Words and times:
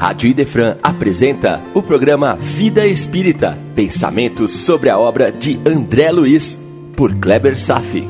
Rádio 0.00 0.30
Idefran 0.30 0.78
apresenta 0.82 1.60
o 1.74 1.82
programa 1.82 2.34
Vida 2.34 2.86
Espírita, 2.86 3.58
pensamentos 3.74 4.50
sobre 4.56 4.88
a 4.88 4.98
obra 4.98 5.30
de 5.30 5.60
André 5.62 6.10
Luiz, 6.10 6.58
por 6.96 7.14
Kleber 7.16 7.54
Safi. 7.58 8.08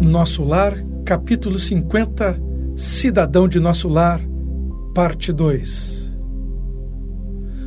Nosso 0.00 0.44
Lar, 0.44 0.76
capítulo 1.04 1.58
50, 1.58 2.40
Cidadão 2.76 3.48
de 3.48 3.58
Nosso 3.58 3.88
Lar, 3.88 4.20
parte 4.94 5.32
2. 5.32 6.14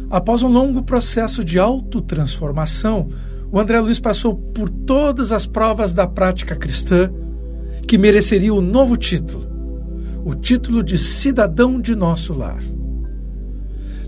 Após 0.10 0.44
um 0.44 0.48
longo 0.48 0.82
processo 0.82 1.44
de 1.44 1.60
autotransformação, 1.60 3.10
o 3.56 3.60
André 3.62 3.80
Luiz 3.80 4.02
passou 4.02 4.36
por 4.36 4.70
todas 4.70 5.32
as 5.32 5.48
provas 5.48 5.94
da 5.94 6.06
prática 6.06 6.58
cristã 6.58 7.10
que 7.88 7.98
mereceria 7.98 8.54
o 8.54 8.60
novo 8.60 8.98
título, 8.98 9.48
o 10.26 10.36
título 10.36 10.84
de 10.84 10.98
cidadão 10.98 11.80
de 11.80 11.96
nosso 11.96 12.34
lar. 12.34 12.62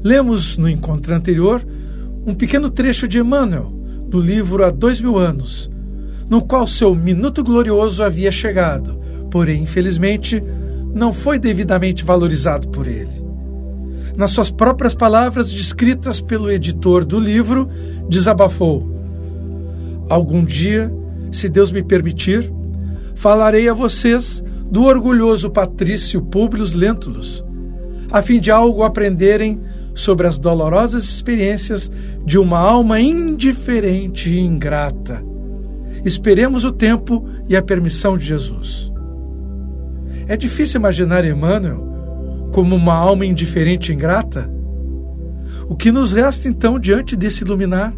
Lemos 0.04 0.58
no 0.58 0.70
encontro 0.70 1.16
anterior 1.16 1.66
um 2.26 2.36
pequeno 2.36 2.70
trecho 2.70 3.08
de 3.08 3.20
Emmanuel, 3.20 3.72
do 4.10 4.20
livro 4.20 4.66
Há 4.66 4.70
Dois 4.70 5.00
Mil 5.00 5.18
Anos, 5.18 5.72
no 6.30 6.42
qual 6.42 6.68
seu 6.68 6.94
minuto 6.94 7.42
glorioso 7.42 8.04
havia 8.04 8.34
chegado, 8.34 9.00
porém, 9.32 9.64
infelizmente, 9.64 10.44
não 10.94 11.14
foi 11.14 11.40
devidamente 11.40 12.04
valorizado 12.04 12.68
por 12.68 12.86
ele. 12.86 13.26
Nas 14.18 14.32
suas 14.32 14.52
próprias 14.52 14.94
palavras, 14.94 15.50
descritas 15.50 16.20
pelo 16.20 16.52
editor 16.52 17.06
do 17.06 17.18
livro, 17.18 17.70
desabafou 18.10 18.97
Algum 20.10 20.44
dia, 20.44 20.92
se 21.32 21.50
Deus 21.50 21.72
me 21.72 21.84
permitir, 21.84 22.52
falarei 23.16 23.68
a 23.68 23.74
vocês 23.74 24.44
do 24.70 24.84
orgulhoso 24.84 25.50
patrício 25.50 26.22
Públio 26.22 26.66
Lentulus, 26.76 27.44
a 28.12 28.22
fim 28.22 28.40
de 28.40 28.52
algo 28.52 28.84
aprenderem 28.84 29.62
sobre 29.94 30.28
as 30.28 30.38
dolorosas 30.38 31.04
experiências 31.04 31.92
de 32.26 32.38
uma 32.38 32.60
alma 32.60 33.00
indiferente 33.00 34.30
e 34.30 34.40
ingrata. 34.40 35.24
Esperemos 36.06 36.64
o 36.64 36.72
tempo 36.72 37.28
e 37.50 37.56
a 37.56 37.62
permissão 37.62 38.18
de 38.18 38.26
Jesus. 38.26 38.92
É 40.28 40.38
difícil 40.38 40.80
imaginar 40.80 41.26
Emmanuel 41.26 41.88
como 42.52 42.76
uma 42.76 42.94
alma 42.94 43.26
indiferente 43.26 43.92
e 43.92 43.96
ingrata? 43.96 44.50
O 45.68 45.76
que 45.76 45.92
nos 45.92 46.14
resta 46.14 46.48
então 46.48 46.80
diante 46.80 47.16
desse 47.16 47.44
iluminar? 47.44 47.94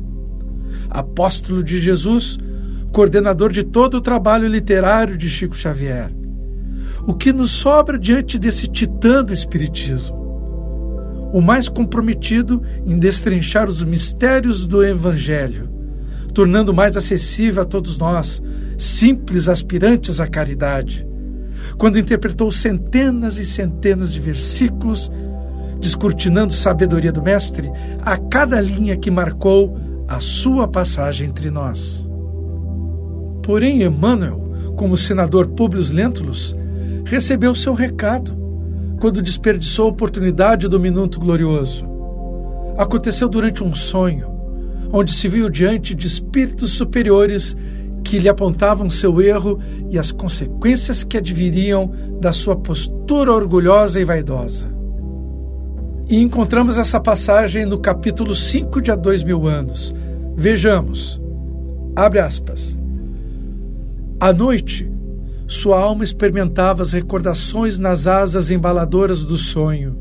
Apóstolo 0.89 1.63
de 1.63 1.79
Jesus, 1.79 2.37
coordenador 2.91 3.51
de 3.51 3.63
todo 3.63 3.95
o 3.95 4.01
trabalho 4.01 4.47
literário 4.47 5.17
de 5.17 5.29
Chico 5.29 5.55
Xavier. 5.55 6.11
O 7.05 7.13
que 7.13 7.31
nos 7.31 7.51
sobra 7.51 7.97
diante 7.97 8.37
desse 8.37 8.67
titã 8.67 9.23
do 9.23 9.33
Espiritismo? 9.33 10.17
O 11.33 11.41
mais 11.41 11.69
comprometido 11.69 12.61
em 12.85 12.97
destrinchar 12.97 13.67
os 13.67 13.83
mistérios 13.83 14.65
do 14.65 14.83
Evangelho, 14.83 15.69
tornando 16.33 16.73
mais 16.73 16.97
acessível 16.97 17.61
a 17.61 17.65
todos 17.65 17.97
nós, 17.97 18.41
simples 18.77 19.47
aspirantes 19.47 20.19
à 20.19 20.27
caridade. 20.27 21.05
Quando 21.77 21.99
interpretou 21.99 22.51
centenas 22.51 23.37
e 23.37 23.45
centenas 23.45 24.11
de 24.11 24.19
versículos, 24.19 25.11
descortinando 25.79 26.53
sabedoria 26.53 27.11
do 27.11 27.21
Mestre 27.21 27.69
a 28.01 28.17
cada 28.17 28.59
linha 28.59 28.97
que 28.97 29.11
marcou 29.11 29.77
a 30.09 30.19
sua 30.19 30.67
passagem 30.67 31.27
entre 31.27 31.51
nós. 31.51 32.09
Porém, 33.43 33.83
Emmanuel, 33.83 34.73
como 34.75 34.97
senador 34.97 35.49
Publius 35.49 35.91
Lentulus, 35.91 36.55
recebeu 37.05 37.53
seu 37.53 37.75
recado 37.75 38.35
quando 38.99 39.21
desperdiçou 39.21 39.85
a 39.85 39.89
oportunidade 39.89 40.67
do 40.67 40.79
minuto 40.79 41.19
glorioso. 41.19 41.87
Aconteceu 42.75 43.29
durante 43.29 43.63
um 43.63 43.75
sonho, 43.75 44.27
onde 44.91 45.11
se 45.11 45.27
viu 45.27 45.47
diante 45.47 45.93
de 45.93 46.07
espíritos 46.07 46.71
superiores 46.71 47.55
que 48.03 48.17
lhe 48.17 48.27
apontavam 48.27 48.89
seu 48.89 49.21
erro 49.21 49.59
e 49.91 49.99
as 49.99 50.11
consequências 50.11 51.03
que 51.03 51.17
adviriam 51.17 51.91
da 52.19 52.33
sua 52.33 52.55
postura 52.55 53.31
orgulhosa 53.31 53.99
e 53.99 54.03
vaidosa. 54.03 54.78
E 56.09 56.19
encontramos 56.19 56.79
essa 56.79 56.99
passagem 56.99 57.67
no 57.67 57.77
capítulo 57.77 58.35
5 58.35 58.81
de 58.81 58.89
Há 58.89 58.95
Dois 58.95 59.23
Mil 59.23 59.47
Anos. 59.47 59.93
Vejamos. 60.35 61.21
Abre 61.95 62.17
aspas. 62.17 62.79
À 64.19 64.33
noite, 64.33 64.91
sua 65.45 65.79
alma 65.79 66.03
experimentava 66.03 66.81
as 66.81 66.93
recordações 66.93 67.77
nas 67.77 68.07
asas 68.07 68.49
embaladoras 68.49 69.23
do 69.23 69.37
sonho, 69.37 69.95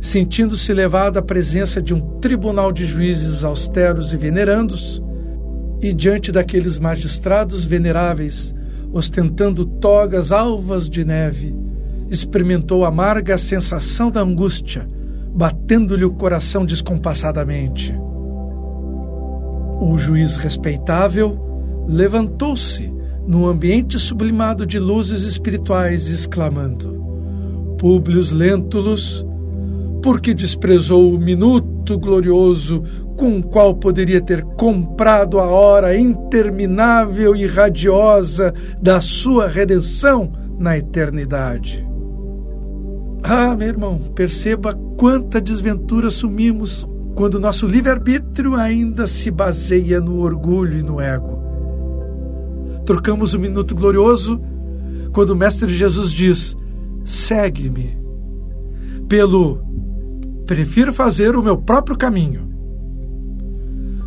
sentindo-se 0.00 0.72
levada 0.72 1.18
à 1.18 1.22
presença 1.22 1.82
de 1.82 1.92
um 1.92 2.18
tribunal 2.18 2.72
de 2.72 2.86
juízes 2.86 3.44
austeros 3.44 4.14
e 4.14 4.16
venerandos, 4.16 5.02
e 5.82 5.92
diante 5.92 6.32
daqueles 6.32 6.78
magistrados 6.78 7.66
veneráveis, 7.66 8.54
ostentando 8.90 9.66
togas 9.66 10.32
alvas 10.32 10.88
de 10.88 11.04
neve, 11.04 11.54
experimentou 12.08 12.82
a 12.82 12.88
amarga 12.88 13.36
sensação 13.36 14.10
da 14.10 14.22
angústia 14.22 14.88
batendo-lhe 15.34 16.04
o 16.04 16.12
coração 16.12 16.64
descompassadamente. 16.64 17.94
O 19.80 19.96
juiz 19.96 20.36
respeitável 20.36 21.38
levantou-se 21.88 22.92
num 23.26 23.46
ambiente 23.46 23.98
sublimado 23.98 24.66
de 24.66 24.78
luzes 24.78 25.22
espirituais, 25.22 26.08
exclamando: 26.08 27.74
Públio 27.78 28.22
Lentulus, 28.32 29.26
porque 30.02 30.34
desprezou 30.34 31.14
o 31.14 31.18
minuto 31.18 31.98
glorioso 31.98 32.82
com 33.16 33.38
o 33.38 33.42
qual 33.42 33.74
poderia 33.74 34.20
ter 34.20 34.42
comprado 34.42 35.38
a 35.38 35.46
hora 35.46 35.96
interminável 35.96 37.34
e 37.36 37.46
radiosa 37.46 38.52
da 38.80 39.00
sua 39.00 39.48
redenção 39.48 40.32
na 40.58 40.76
eternidade. 40.76 41.91
Ah, 43.22 43.54
meu 43.54 43.68
irmão, 43.68 43.98
perceba 44.14 44.74
quanta 44.96 45.40
desventura 45.40 46.08
assumimos 46.08 46.86
quando 47.14 47.38
nosso 47.38 47.66
livre-arbítrio 47.66 48.56
ainda 48.56 49.06
se 49.06 49.30
baseia 49.30 50.00
no 50.00 50.20
orgulho 50.20 50.78
e 50.78 50.82
no 50.82 51.00
ego. 51.00 51.40
Trocamos 52.84 53.32
o 53.32 53.38
minuto 53.38 53.74
glorioso 53.76 54.40
quando 55.12 55.30
o 55.30 55.36
Mestre 55.36 55.72
Jesus 55.72 56.10
diz: 56.10 56.56
segue-me, 57.04 57.96
pelo 59.08 59.62
prefiro 60.46 60.92
fazer 60.92 61.36
o 61.36 61.42
meu 61.42 61.56
próprio 61.56 61.96
caminho. 61.96 62.50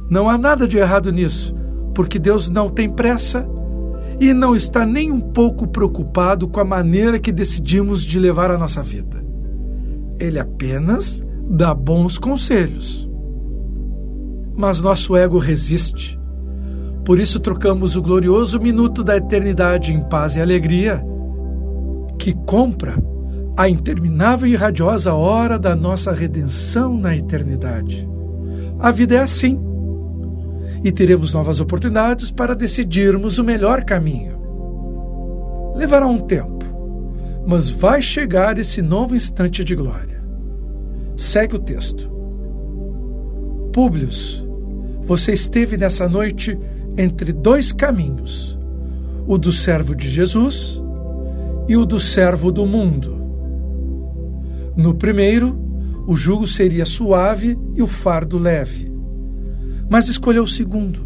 Não 0.09 0.29
há 0.29 0.37
nada 0.37 0.67
de 0.67 0.77
errado 0.77 1.11
nisso, 1.11 1.55
porque 1.93 2.19
Deus 2.19 2.49
não 2.49 2.69
tem 2.69 2.89
pressa 2.89 3.47
e 4.19 4.33
não 4.33 4.55
está 4.55 4.85
nem 4.85 5.11
um 5.11 5.19
pouco 5.19 5.67
preocupado 5.67 6.47
com 6.47 6.59
a 6.59 6.65
maneira 6.65 7.19
que 7.19 7.31
decidimos 7.31 8.03
de 8.03 8.19
levar 8.19 8.51
a 8.51 8.57
nossa 8.57 8.81
vida. 8.81 9.23
Ele 10.19 10.39
apenas 10.39 11.23
dá 11.49 11.73
bons 11.73 12.17
conselhos. 12.17 13.09
Mas 14.55 14.81
nosso 14.81 15.15
ego 15.15 15.37
resiste. 15.37 16.19
Por 17.03 17.19
isso 17.19 17.39
trocamos 17.39 17.95
o 17.95 18.01
glorioso 18.01 18.59
minuto 18.59 19.03
da 19.03 19.17
eternidade 19.17 19.93
em 19.93 20.01
paz 20.01 20.35
e 20.35 20.41
alegria, 20.41 21.05
que 22.17 22.33
compra 22.45 22.95
a 23.57 23.69
interminável 23.69 24.47
e 24.49 24.55
radiosa 24.55 25.13
hora 25.13 25.59
da 25.59 25.75
nossa 25.75 26.11
redenção 26.11 26.97
na 26.97 27.15
eternidade. 27.15 28.09
A 28.79 28.91
vida 28.91 29.15
é 29.15 29.19
assim 29.19 29.59
e 30.85 30.91
teremos 30.91 31.33
novas 31.33 31.59
oportunidades 31.59 32.29
para 32.29 32.53
decidirmos 32.55 33.39
o 33.39 33.43
melhor 33.43 33.83
caminho. 33.83 34.37
Levará 35.75 36.05
um 36.05 36.19
tempo, 36.19 36.63
mas 37.43 37.67
vai 37.67 38.03
chegar 38.03 38.59
esse 38.59 38.83
novo 38.83 39.15
instante 39.15 39.63
de 39.63 39.73
glória. 39.75 40.23
Segue 41.17 41.55
o 41.55 41.59
texto. 41.59 42.07
Públio, 43.73 44.09
você 45.05 45.33
esteve 45.33 45.75
nessa 45.75 46.07
noite 46.07 46.55
entre 46.95 47.33
dois 47.33 47.73
caminhos, 47.73 48.55
o 49.25 49.39
do 49.39 49.51
servo 49.51 49.95
de 49.95 50.07
Jesus 50.07 50.79
e 51.67 51.75
o 51.75 51.83
do 51.83 51.99
servo 51.99 52.51
do 52.51 52.63
mundo. 52.63 53.19
No 54.77 54.93
primeiro, 54.93 55.59
o 56.05 56.15
jugo 56.15 56.45
seria 56.45 56.85
suave 56.85 57.57
e 57.73 57.81
o 57.81 57.87
fardo 57.87 58.37
leve 58.37 58.94
mas 59.89 60.07
escolheu 60.07 60.43
o 60.43 60.47
segundo, 60.47 61.05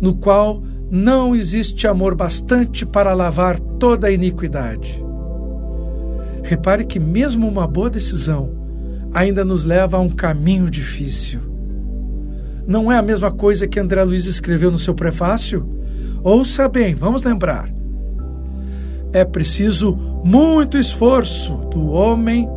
no 0.00 0.16
qual 0.16 0.62
não 0.90 1.36
existe 1.36 1.86
amor 1.86 2.14
bastante 2.14 2.84
para 2.84 3.14
lavar 3.14 3.58
toda 3.60 4.08
a 4.08 4.10
iniquidade. 4.10 5.02
Repare 6.42 6.84
que, 6.84 6.98
mesmo 6.98 7.46
uma 7.46 7.66
boa 7.66 7.88
decisão, 7.88 8.50
ainda 9.12 9.44
nos 9.44 9.64
leva 9.64 9.96
a 9.96 10.00
um 10.00 10.08
caminho 10.08 10.68
difícil. 10.70 11.40
não 12.66 12.90
é 12.90 12.96
a 12.96 13.02
mesma 13.02 13.30
coisa 13.32 13.66
que 13.66 13.80
André 13.80 14.02
Luiz 14.04 14.26
escreveu 14.26 14.70
no 14.70 14.78
seu 14.78 14.94
prefácio? 14.94 15.68
Ouça 16.22 16.68
bem, 16.68 16.94
vamos 16.94 17.24
lembrar. 17.24 17.72
É 19.12 19.24
preciso 19.24 19.96
muito 20.24 20.76
esforço 20.76 21.56
do 21.72 21.88
homem 21.88 22.48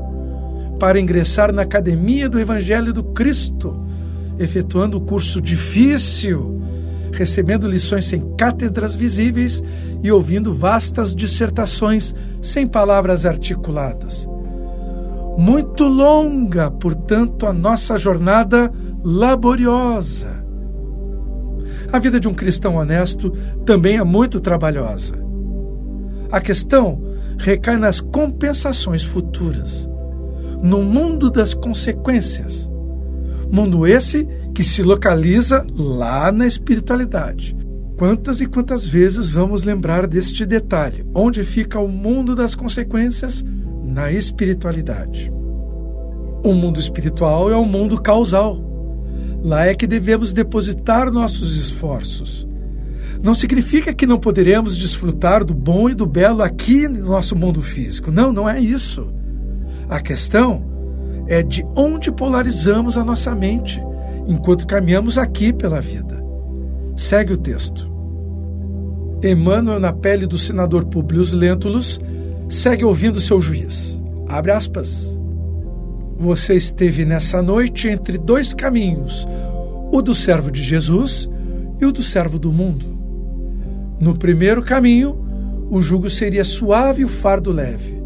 para 0.79 0.99
ingressar 0.99 1.51
na 1.51 1.63
academia 1.63 2.29
do 2.29 2.39
Evangelho 2.39 2.93
do 2.93 3.03
Cristo, 3.03 3.82
efetuando 4.39 4.97
o 4.97 5.01
curso 5.01 5.41
difícil, 5.41 6.61
recebendo 7.11 7.67
lições 7.67 8.05
sem 8.05 8.21
cátedras 8.35 8.95
visíveis 8.95 9.63
e 10.01 10.11
ouvindo 10.11 10.53
vastas 10.53 11.15
dissertações 11.15 12.13
sem 12.41 12.67
palavras 12.67 13.25
articuladas. 13.25 14.27
Muito 15.37 15.85
longa, 15.85 16.69
portanto, 16.69 17.47
a 17.47 17.53
nossa 17.53 17.97
jornada 17.97 18.71
laboriosa. 19.03 20.43
A 21.91 21.99
vida 21.99 22.19
de 22.19 22.27
um 22.27 22.33
cristão 22.33 22.75
honesto 22.75 23.31
também 23.65 23.97
é 23.97 24.03
muito 24.03 24.39
trabalhosa. 24.39 25.15
A 26.31 26.41
questão 26.41 27.01
recai 27.37 27.77
nas 27.77 27.99
compensações 27.99 29.03
futuras, 29.03 29.89
no 30.61 30.81
mundo 30.81 31.29
das 31.29 31.53
consequências. 31.53 32.69
Mundo 33.53 33.85
esse 33.85 34.27
que 34.51 34.63
se 34.63 34.81
localiza 34.81 35.63
lá 35.77 36.31
na 36.31 36.47
espiritualidade. 36.47 37.55
Quantas 37.95 38.41
e 38.41 38.47
quantas 38.47 38.83
vezes 38.83 39.33
vamos 39.33 39.63
lembrar 39.63 40.07
deste 40.07 40.43
detalhe? 40.43 41.05
Onde 41.13 41.43
fica 41.43 41.79
o 41.79 41.87
mundo 41.87 42.35
das 42.35 42.55
consequências? 42.55 43.45
Na 43.85 44.11
espiritualidade. 44.11 45.31
O 46.43 46.51
mundo 46.51 46.79
espiritual 46.79 47.51
é 47.51 47.55
o 47.55 47.63
mundo 47.63 48.01
causal. 48.01 48.59
Lá 49.43 49.67
é 49.67 49.75
que 49.75 49.85
devemos 49.85 50.33
depositar 50.33 51.11
nossos 51.11 51.55
esforços. 51.55 52.47
Não 53.21 53.35
significa 53.35 53.93
que 53.93 54.07
não 54.07 54.17
poderemos 54.17 54.75
desfrutar 54.75 55.45
do 55.45 55.53
bom 55.53 55.87
e 55.87 55.93
do 55.93 56.07
belo 56.07 56.41
aqui 56.41 56.87
no 56.87 57.05
nosso 57.05 57.35
mundo 57.35 57.61
físico. 57.61 58.11
Não, 58.11 58.33
não 58.33 58.49
é 58.49 58.59
isso. 58.59 59.13
A 59.87 59.99
questão 59.99 60.72
é 61.27 61.41
de 61.41 61.65
onde 61.75 62.11
polarizamos 62.11 62.97
a 62.97 63.03
nossa 63.03 63.33
mente 63.35 63.81
enquanto 64.27 64.67
caminhamos 64.67 65.17
aqui 65.17 65.51
pela 65.51 65.81
vida. 65.81 66.23
Segue 66.95 67.33
o 67.33 67.37
texto. 67.37 67.91
Emmanuel, 69.23 69.79
na 69.79 69.93
pele 69.93 70.27
do 70.27 70.37
senador 70.37 70.85
Publius 70.85 71.31
Lentulus, 71.31 71.99
segue 72.49 72.83
ouvindo 72.83 73.21
seu 73.21 73.41
juiz. 73.41 74.01
Abre 74.27 74.51
aspas. 74.51 75.19
Você 76.17 76.55
esteve 76.55 77.05
nessa 77.05 77.41
noite 77.41 77.87
entre 77.87 78.17
dois 78.17 78.53
caminhos, 78.53 79.27
o 79.91 80.01
do 80.01 80.13
servo 80.13 80.51
de 80.51 80.61
Jesus 80.61 81.27
e 81.79 81.85
o 81.85 81.91
do 81.91 82.03
servo 82.03 82.37
do 82.37 82.51
mundo. 82.51 82.85
No 83.99 84.17
primeiro 84.17 84.61
caminho, 84.61 85.23
o 85.69 85.81
jugo 85.81 86.09
seria 86.09 86.43
suave 86.43 87.01
e 87.01 87.05
o 87.05 87.09
fardo 87.09 87.51
leve. 87.51 88.01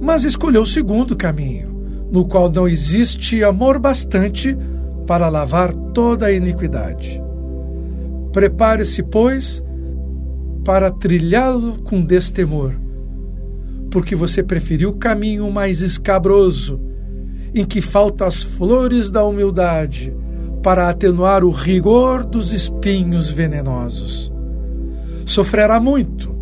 Mas 0.00 0.24
escolheu 0.24 0.62
o 0.62 0.66
segundo 0.66 1.16
caminho, 1.16 1.77
no 2.10 2.24
qual 2.24 2.50
não 2.50 2.66
existe 2.66 3.44
amor 3.44 3.78
bastante 3.78 4.56
para 5.06 5.28
lavar 5.28 5.72
toda 5.94 6.26
a 6.26 6.32
iniquidade. 6.32 7.22
Prepare-se, 8.32 9.02
pois, 9.02 9.62
para 10.64 10.90
trilhá-lo 10.90 11.82
com 11.82 12.04
destemor, 12.04 12.74
porque 13.90 14.14
você 14.14 14.42
preferiu 14.42 14.90
o 14.90 14.96
caminho 14.96 15.50
mais 15.50 15.80
escabroso, 15.80 16.80
em 17.54 17.64
que 17.64 17.80
faltam 17.80 18.26
as 18.26 18.42
flores 18.42 19.10
da 19.10 19.24
humildade, 19.24 20.14
para 20.62 20.88
atenuar 20.90 21.44
o 21.44 21.50
rigor 21.50 22.24
dos 22.24 22.52
espinhos 22.52 23.30
venenosos. 23.30 24.32
Sofrerá 25.24 25.80
muito, 25.80 26.34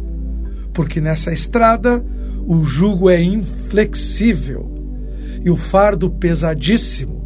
porque 0.73 1.01
nessa 1.01 1.33
estrada 1.33 2.05
o 2.47 2.65
jugo 2.65 3.09
é 3.09 3.23
inflexível 3.23 4.76
e 5.47 5.51
o 5.51 5.55
fardo 5.55 6.11
pesadíssimo. 6.11 7.25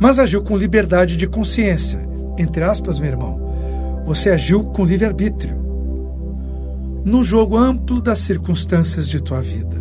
Mas 0.00 0.18
agiu 0.18 0.42
com 0.42 0.56
liberdade 0.56 1.16
de 1.16 1.28
consciência, 1.28 2.04
entre 2.36 2.64
aspas, 2.64 2.98
meu 2.98 3.08
irmão. 3.08 4.02
Você 4.04 4.30
agiu 4.30 4.64
com 4.64 4.84
livre-arbítrio. 4.84 5.56
No 7.04 7.22
jogo 7.22 7.56
amplo 7.56 8.02
das 8.02 8.18
circunstâncias 8.18 9.06
de 9.06 9.22
tua 9.22 9.40
vida. 9.40 9.76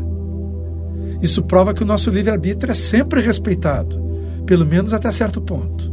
Isso 1.20 1.42
prova 1.42 1.74
que 1.74 1.82
o 1.82 1.88
nosso 1.88 2.12
livre-arbítrio 2.12 2.72
é 2.72 2.76
sempre 2.76 3.20
respeitado, 3.20 4.00
pelo 4.46 4.66
menos 4.66 4.94
até 4.94 5.12
certo 5.12 5.42
ponto. 5.42 5.92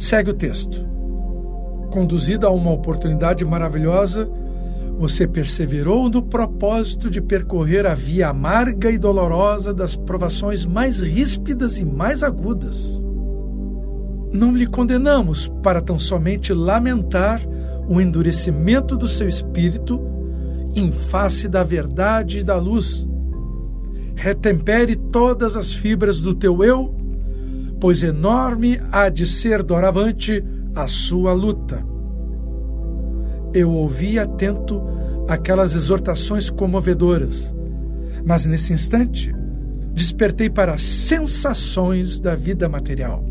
Segue 0.00 0.30
o 0.30 0.34
texto. 0.34 0.84
Conduzido 1.92 2.44
a 2.44 2.50
uma 2.50 2.72
oportunidade 2.72 3.44
maravilhosa, 3.44 4.28
você 4.98 5.26
perseverou 5.26 6.08
no 6.08 6.22
propósito 6.22 7.10
de 7.10 7.20
percorrer 7.20 7.86
a 7.86 7.94
via 7.94 8.28
amarga 8.28 8.90
e 8.90 8.98
dolorosa 8.98 9.74
das 9.74 9.96
provações 9.96 10.64
mais 10.64 11.00
ríspidas 11.00 11.78
e 11.78 11.84
mais 11.84 12.22
agudas. 12.22 13.02
Não 14.32 14.54
lhe 14.54 14.66
condenamos 14.66 15.48
para 15.62 15.80
tão 15.80 15.98
somente 15.98 16.52
lamentar 16.52 17.40
o 17.88 18.00
endurecimento 18.00 18.96
do 18.96 19.08
seu 19.08 19.28
espírito 19.28 20.00
em 20.74 20.90
face 20.90 21.48
da 21.48 21.62
verdade 21.62 22.38
e 22.38 22.44
da 22.44 22.56
luz. 22.56 23.06
Retempere 24.16 24.96
todas 24.96 25.56
as 25.56 25.72
fibras 25.72 26.20
do 26.20 26.34
teu 26.34 26.62
eu, 26.64 26.94
pois 27.80 28.02
enorme 28.02 28.80
há 28.90 29.08
de 29.08 29.26
ser 29.26 29.62
doravante 29.62 30.42
a 30.74 30.86
sua 30.86 31.32
luta 31.32 31.93
eu 33.54 33.70
ouvi 33.70 34.18
atento 34.18 34.82
aquelas 35.28 35.74
exortações 35.74 36.50
comovedoras, 36.50 37.54
mas 38.26 38.44
nesse 38.44 38.72
instante 38.72 39.32
despertei 39.92 40.50
para 40.50 40.74
as 40.74 40.82
sensações 40.82 42.18
da 42.18 42.34
vida 42.34 42.68
material, 42.68 43.24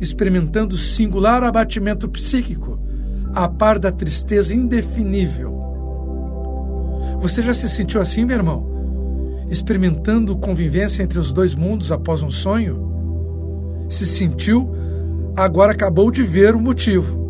experimentando 0.00 0.76
singular 0.76 1.44
abatimento 1.44 2.08
psíquico, 2.08 2.78
a 3.32 3.48
par 3.48 3.78
da 3.78 3.92
tristeza 3.92 4.52
indefinível. 4.52 5.54
Você 7.20 7.40
já 7.40 7.54
se 7.54 7.68
sentiu 7.68 8.00
assim, 8.00 8.24
meu 8.24 8.36
irmão? 8.36 8.66
Experimentando 9.48 10.36
convivência 10.36 11.04
entre 11.04 11.20
os 11.20 11.32
dois 11.32 11.54
mundos 11.54 11.92
após 11.92 12.20
um 12.20 12.30
sonho? 12.30 13.86
Se 13.88 14.04
sentiu, 14.04 14.74
agora 15.36 15.70
acabou 15.70 16.10
de 16.10 16.24
ver 16.24 16.56
o 16.56 16.60
motivo 16.60 17.25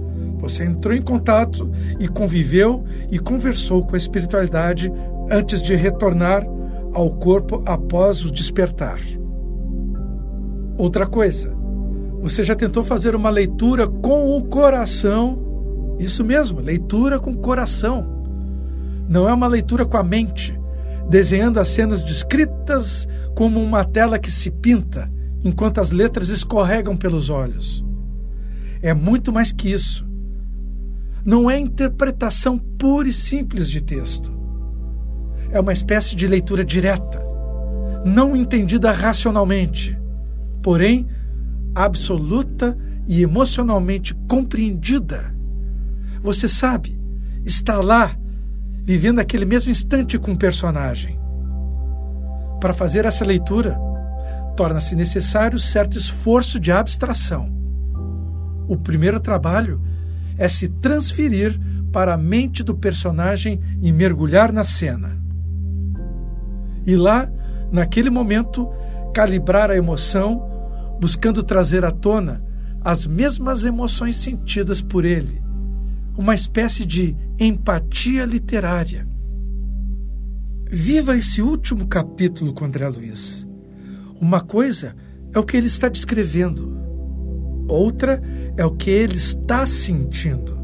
você 0.49 0.65
entrou 0.65 0.95
em 0.95 1.03
contato 1.03 1.71
e 1.99 2.07
conviveu 2.07 2.85
e 3.11 3.19
conversou 3.19 3.85
com 3.85 3.97
a 3.97 3.99
espiritualidade 3.99 4.93
antes 5.31 5.61
de 5.61 5.75
retornar 5.75 6.47
ao 6.93 7.11
corpo 7.11 7.63
após 7.67 8.25
o 8.25 8.31
despertar. 8.31 9.01
Outra 10.79 11.07
coisa, 11.07 11.53
você 12.21 12.45
já 12.45 12.55
tentou 12.55 12.85
fazer 12.85 13.17
uma 13.17 13.29
leitura 13.29 13.89
com 13.89 14.37
o 14.37 14.45
coração? 14.45 15.97
Isso 15.99 16.25
mesmo, 16.25 16.61
leitura 16.61 17.19
com 17.19 17.33
o 17.33 17.39
coração. 17.39 18.07
Não 19.09 19.29
é 19.29 19.33
uma 19.33 19.49
leitura 19.49 19.85
com 19.85 19.97
a 19.97 20.03
mente, 20.03 20.59
desenhando 21.09 21.59
as 21.59 21.69
cenas 21.69 22.05
descritas 22.05 23.09
como 23.35 23.61
uma 23.61 23.85
tela 23.85 24.19
que 24.19 24.31
se 24.31 24.51
pinta 24.51 25.11
enquanto 25.43 25.81
as 25.81 25.91
letras 25.91 26.29
escorregam 26.29 26.97
pelos 26.97 27.31
olhos. 27.31 27.85
É 28.81 28.95
muito 28.95 29.33
mais 29.33 29.53
que 29.53 29.71
isso 29.71 30.06
não 31.27 31.51
é 31.51 31.59
interpretação 31.59 32.57
pura 32.57 33.09
e 33.09 33.13
simples 33.13 33.69
de 33.69 33.81
texto. 33.81 34.33
É 35.51 35.59
uma 35.59 35.73
espécie 35.73 36.15
de 36.15 36.25
leitura 36.29 36.65
direta, 36.65 37.21
não 38.05 38.37
entendida 38.37 38.93
racionalmente, 38.93 39.99
porém 40.63 41.09
absoluta 41.75 42.79
e 43.09 43.23
emocionalmente 43.23 44.15
compreendida. 44.29 45.35
Você 46.23 46.47
sabe, 46.47 46.97
está 47.45 47.81
lá, 47.81 48.17
vivendo 48.85 49.19
aquele 49.19 49.45
mesmo 49.45 49.71
instante 49.71 50.17
com 50.21 50.33
o 50.33 50.39
personagem. 50.39 51.19
Para 52.61 52.73
fazer 52.73 53.05
essa 53.05 53.25
leitura, 53.25 53.77
torna-se 54.57 54.95
necessário 54.95 55.59
certo 55.59 55.99
esforço 55.99 56.61
de 56.61 56.71
abstração. 56.71 57.53
O 58.69 58.77
primeiro 58.77 59.19
trabalho 59.19 59.81
é 60.39 60.49
se 60.49 60.69
transferir 60.69 61.59
para 61.93 62.15
a 62.15 62.19
mente 62.19 62.63
do 62.63 62.75
personagem 62.75 63.61
e 63.81 63.93
mergulhar 63.93 64.53
na 64.53 64.65
cena. 64.65 65.19
E 66.87 66.95
lá, 66.95 67.31
naquele 67.73 68.11
momento, 68.11 68.69
calibrar 69.15 69.71
a 69.71 69.77
emoção, 69.77 70.47
buscando 71.01 71.43
trazer 71.43 71.85
à 71.85 71.91
tona 71.91 72.45
as 72.85 73.07
mesmas 73.07 73.65
emoções 73.65 74.17
sentidas 74.17 74.81
por 74.81 75.05
ele, 75.05 75.43
uma 76.17 76.35
espécie 76.35 76.87
de 76.87 77.17
empatia 77.39 78.25
literária. 78.25 79.09
Viva 80.71 81.17
esse 81.17 81.41
último 81.43 81.87
capítulo 81.87 82.53
com 82.53 82.65
André 82.65 82.89
Luiz. 82.89 83.47
Uma 84.21 84.41
coisa 84.41 84.95
é 85.35 85.39
o 85.39 85.45
que 85.45 85.57
ele 85.57 85.67
está 85.67 85.89
descrevendo. 85.89 86.86
Outra 87.69 88.23
é 88.57 88.65
o 88.65 88.71
que 88.71 88.91
ele 88.91 89.17
está 89.17 89.67
sentindo. 89.67 90.57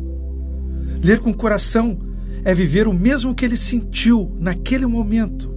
Ler 1.02 1.18
com 1.18 1.30
o 1.30 1.36
coração 1.36 1.98
é 2.44 2.54
viver 2.54 2.86
o 2.86 2.92
mesmo 2.92 3.34
que 3.34 3.44
ele 3.44 3.56
sentiu 3.56 4.36
naquele 4.38 4.86
momento. 4.86 5.52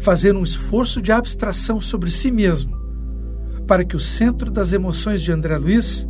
Fazer 0.00 0.34
um 0.34 0.42
esforço 0.44 1.00
de 1.00 1.12
abstração 1.12 1.80
sobre 1.80 2.10
si 2.10 2.30
mesmo, 2.30 2.76
para 3.66 3.84
que 3.84 3.96
o 3.96 4.00
centro 4.00 4.50
das 4.50 4.72
emoções 4.72 5.22
de 5.22 5.32
André 5.32 5.56
Luiz 5.56 6.08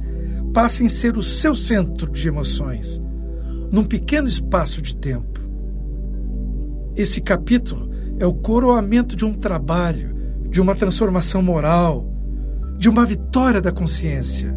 passe 0.53 0.85
a 0.85 0.89
ser 0.89 1.17
o 1.17 1.23
seu 1.23 1.55
centro 1.55 2.11
de 2.11 2.29
emoções, 2.29 3.01
num 3.71 3.85
pequeno 3.85 4.29
espaço 4.29 4.81
de 4.81 4.97
tempo. 4.97 5.41
Esse 6.97 7.21
capítulo 7.21 7.91
é 8.21 8.27
o 8.27 8.35
coroamento 8.35 9.17
de 9.17 9.25
um 9.25 9.35
trabalho, 9.35 10.15
de 10.49 10.61
uma 10.61 10.77
transformação 10.77 11.43
moral, 11.43 12.14
de 12.77 12.89
uma 12.89 13.05
vitória 13.05 13.61
da 13.61 13.73
consciência. 13.73 14.57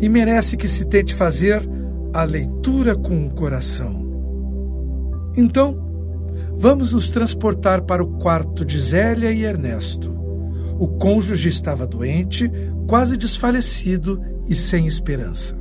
E 0.00 0.08
merece 0.08 0.56
que 0.56 0.68
se 0.68 0.84
tente 0.86 1.14
fazer 1.14 1.66
a 2.12 2.24
leitura 2.24 2.94
com 2.94 3.26
o 3.26 3.30
coração. 3.30 4.04
Então, 5.36 5.76
vamos 6.56 6.92
nos 6.92 7.10
transportar 7.10 7.82
para 7.82 8.02
o 8.02 8.18
quarto 8.18 8.64
de 8.64 8.78
Zélia 8.78 9.32
e 9.32 9.44
Ernesto. 9.44 10.12
O 10.78 10.88
cônjuge 10.88 11.48
estava 11.48 11.86
doente, 11.86 12.50
quase 12.86 13.16
desfalecido 13.16 14.20
e 14.46 14.54
sem 14.54 14.86
esperança. 14.86 15.56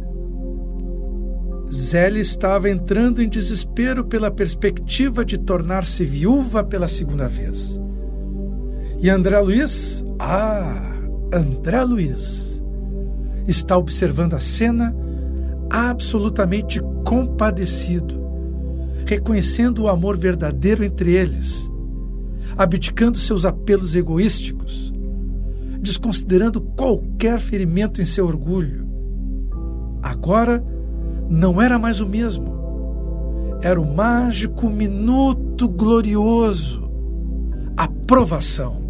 Zélia 1.72 2.22
estava 2.22 2.70
entrando 2.70 3.22
em 3.22 3.28
desespero 3.28 4.06
pela 4.06 4.30
perspectiva 4.30 5.26
de 5.26 5.40
tornar-se 5.40 6.06
viúva 6.06 6.64
pela 6.64 6.88
segunda 6.88 7.28
vez. 7.28 7.80
E 9.00 9.10
André 9.10 9.40
Luiz, 9.40 10.04
ah, 10.20 10.93
André 11.34 11.84
Luiz, 11.84 12.64
está 13.48 13.76
observando 13.76 14.36
a 14.36 14.40
cena 14.40 14.96
absolutamente 15.68 16.80
compadecido, 17.04 18.22
reconhecendo 19.08 19.84
o 19.84 19.88
amor 19.88 20.16
verdadeiro 20.16 20.84
entre 20.84 21.14
eles, 21.14 21.68
abdicando 22.56 23.18
seus 23.18 23.46
apelos 23.46 23.96
egoísticos, 23.96 24.94
desconsiderando 25.80 26.62
qualquer 26.62 27.40
ferimento 27.40 28.00
em 28.00 28.06
seu 28.06 28.28
orgulho. 28.28 28.88
Agora, 30.04 30.64
não 31.28 31.60
era 31.60 31.80
mais 31.80 32.00
o 32.00 32.08
mesmo. 32.08 32.54
Era 33.60 33.82
o 33.82 33.96
mágico 33.96 34.70
minuto 34.70 35.68
glorioso, 35.68 36.92
a 37.76 37.88
provação. 37.88 38.83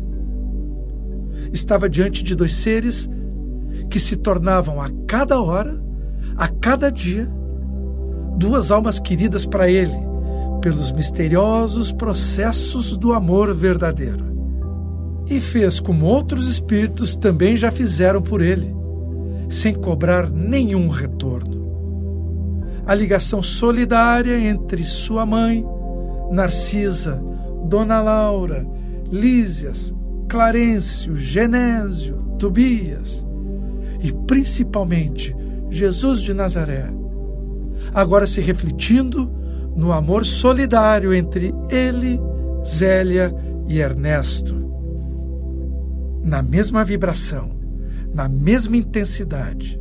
Estava 1.54 1.88
diante 1.88 2.24
de 2.24 2.36
dois 2.36 2.54
seres 2.56 3.10
que 3.90 4.00
se 4.00 4.18
tornavam 4.18 4.82
a 4.82 4.90
cada 5.08 5.40
hora, 5.40 5.82
a 6.36 6.48
cada 6.48 6.92
dia, 6.92 7.30
duas 8.38 8.72
almas 8.72 9.00
queridas 9.00 9.46
para 9.46 9.70
ele, 9.70 9.96
pelos 10.62 10.92
misteriosos 10.92 11.94
processos 11.94 12.98
do 12.98 13.14
amor 13.14 13.54
verdadeiro. 13.54 14.34
E 15.30 15.40
fez 15.40 15.80
como 15.80 16.08
outros 16.08 16.50
espíritos 16.50 17.16
também 17.16 17.56
já 17.56 17.72
fizeram 17.72 18.22
por 18.22 18.42
ele, 18.42 18.76
sem 19.48 19.74
cobrar 19.74 20.30
nenhum 20.30 20.90
retorno 20.90 21.64
a 22.86 22.94
ligação 22.94 23.42
solidária 23.42 24.38
entre 24.38 24.84
sua 24.84 25.26
mãe, 25.26 25.66
Narcisa, 26.32 27.24
Dona 27.66 28.02
Laura, 28.02 28.68
Lísias, 29.10 29.94
Clarencio, 30.28 31.16
Genésio, 31.16 32.18
Tobias 32.38 33.26
e 34.02 34.12
principalmente 34.12 35.36
Jesus 35.70 36.22
de 36.22 36.34
Nazaré, 36.34 36.86
agora 37.94 38.28
se 38.28 38.42
refletindo 38.42 39.32
no 39.76 39.92
amor 39.92 40.26
solidário 40.26 41.14
entre 41.14 41.54
ele, 41.70 42.20
Zélia 42.66 43.34
e 43.68 43.80
Ernesto. 43.80 44.62
Na 46.24 46.42
mesma 46.42 46.84
vibração, 46.84 47.52
na 48.14 48.30
mesma 48.30 48.78
intensidade, 48.78 49.80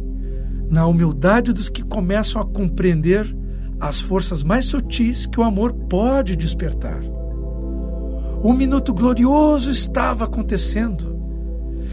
na 0.70 0.86
humildade 0.86 1.52
dos 1.52 1.68
que 1.68 1.82
começam 1.82 2.40
a 2.40 2.46
compreender 2.46 3.36
as 3.78 4.00
forças 4.00 4.42
mais 4.42 4.64
sutis 4.64 5.26
que 5.26 5.38
o 5.38 5.42
amor 5.42 5.72
pode 5.72 6.36
despertar. 6.36 7.11
Um 8.44 8.52
minuto 8.52 8.92
glorioso 8.92 9.70
estava 9.70 10.24
acontecendo. 10.24 11.16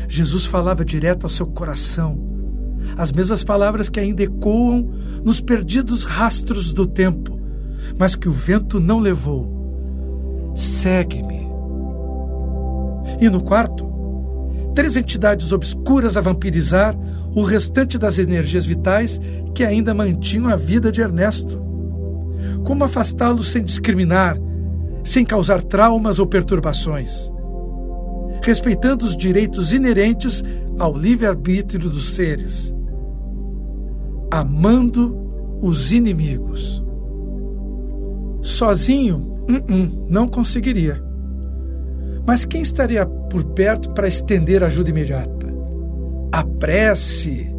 Jesus 0.08 0.46
falava 0.48 0.84
direto 0.84 1.25
ao 1.25 1.29
seu 1.29 1.46
coração, 1.46 2.18
as 2.98 3.12
mesmas 3.12 3.44
palavras 3.44 3.88
que 3.88 4.00
ainda 4.00 4.24
ecoam 4.24 4.89
nos 5.24 5.39
perdidos 5.39 6.03
rastros 6.03 6.74
do 6.74 6.88
tempo, 6.88 7.39
mas 8.00 8.15
que 8.15 8.27
o 8.27 8.32
vento 8.32 8.79
não 8.79 8.98
levou. 8.98 10.51
Segue-me. 10.56 11.48
E 13.22 13.29
no 13.29 13.44
quarto, 13.44 13.88
três 14.74 14.98
entidades 14.98 15.51
obscuras 15.51 16.18
a 16.18 16.22
vampirizar 16.22 16.98
o 17.36 17.44
restante 17.44 17.96
das 17.96 18.18
energias 18.18 18.65
vitais 18.65 19.22
que 19.53 19.63
ainda 19.63 19.94
mantinham 19.94 20.50
a 20.50 20.56
vida 20.56 20.91
de 20.91 21.00
Ernesto. 21.00 21.63
Como 22.63 22.84
afastá-lo 22.84 23.44
sem 23.44 23.63
discriminar, 23.63 24.36
sem 25.03 25.25
causar 25.25 25.62
traumas 25.62 26.20
ou 26.20 26.27
perturbações? 26.27 27.32
Respeitando 28.41 29.06
os 29.06 29.15
direitos 29.15 29.74
inerentes 29.74 30.44
ao 30.77 30.96
livre-arbítrio 30.96 31.89
dos 31.89 32.15
seres. 32.15 32.74
Amando 34.32 35.18
os 35.62 35.91
inimigos. 35.91 36.84
Sozinho, 38.41 39.18
uh 39.50 39.53
-uh, 39.53 40.06
não 40.10 40.27
conseguiria. 40.27 41.03
Mas 42.25 42.46
quem 42.46 42.62
estaria 42.62 43.06
por 43.06 43.44
perto 43.44 43.89
para 43.91 44.08
estender 44.08 44.63
ajuda 44.63 44.89
imediata? 44.89 45.48
A 46.32 46.44
prece. 46.44 47.51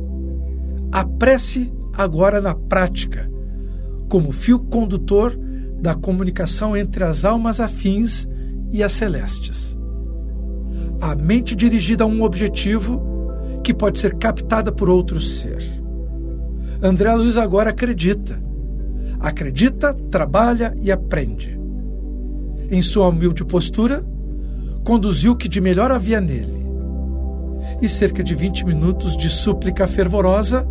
A 0.93 1.05
prece 1.05 1.73
agora 1.93 2.41
na 2.41 2.55
prática, 2.55 3.31
como 4.09 4.33
fio 4.33 4.59
condutor 4.59 5.37
da 5.81 5.95
comunicação 5.95 6.77
entre 6.77 7.05
as 7.05 7.25
almas 7.25 7.61
afins 7.61 8.29
e 8.71 8.83
as 8.83 8.93
celestes. 8.93 9.77
A 11.01 11.15
mente 11.15 11.57
dirigida 11.57 12.05
a 12.05 12.07
um 12.07 12.23
objetivo 12.23 13.01
que 13.65 13.73
pode 13.73 13.99
ser 13.99 14.17
captada 14.17 14.71
por 14.71 14.89
outro 14.89 15.21
ser. 15.21 15.63
André 16.83 17.15
Luiz 17.15 17.37
agora 17.37 17.71
acredita. 17.71 18.43
Acredita, 19.19 19.95
trabalha 20.11 20.75
e 20.81 20.91
aprende. 20.91 21.59
Em 22.71 22.81
sua 22.81 23.09
humilde 23.09 23.45
postura, 23.45 24.05
conduziu 24.85 25.33
o 25.33 25.37
que 25.37 25.49
de 25.49 25.61
melhor 25.61 25.91
havia 25.91 26.21
nele. 26.21 26.61
E 27.83 27.89
cerca 27.89 28.23
de 28.23 28.35
vinte 28.35 28.65
minutos 28.65 29.17
de 29.17 29.29
súplica 29.29 29.87
fervorosa, 29.87 30.67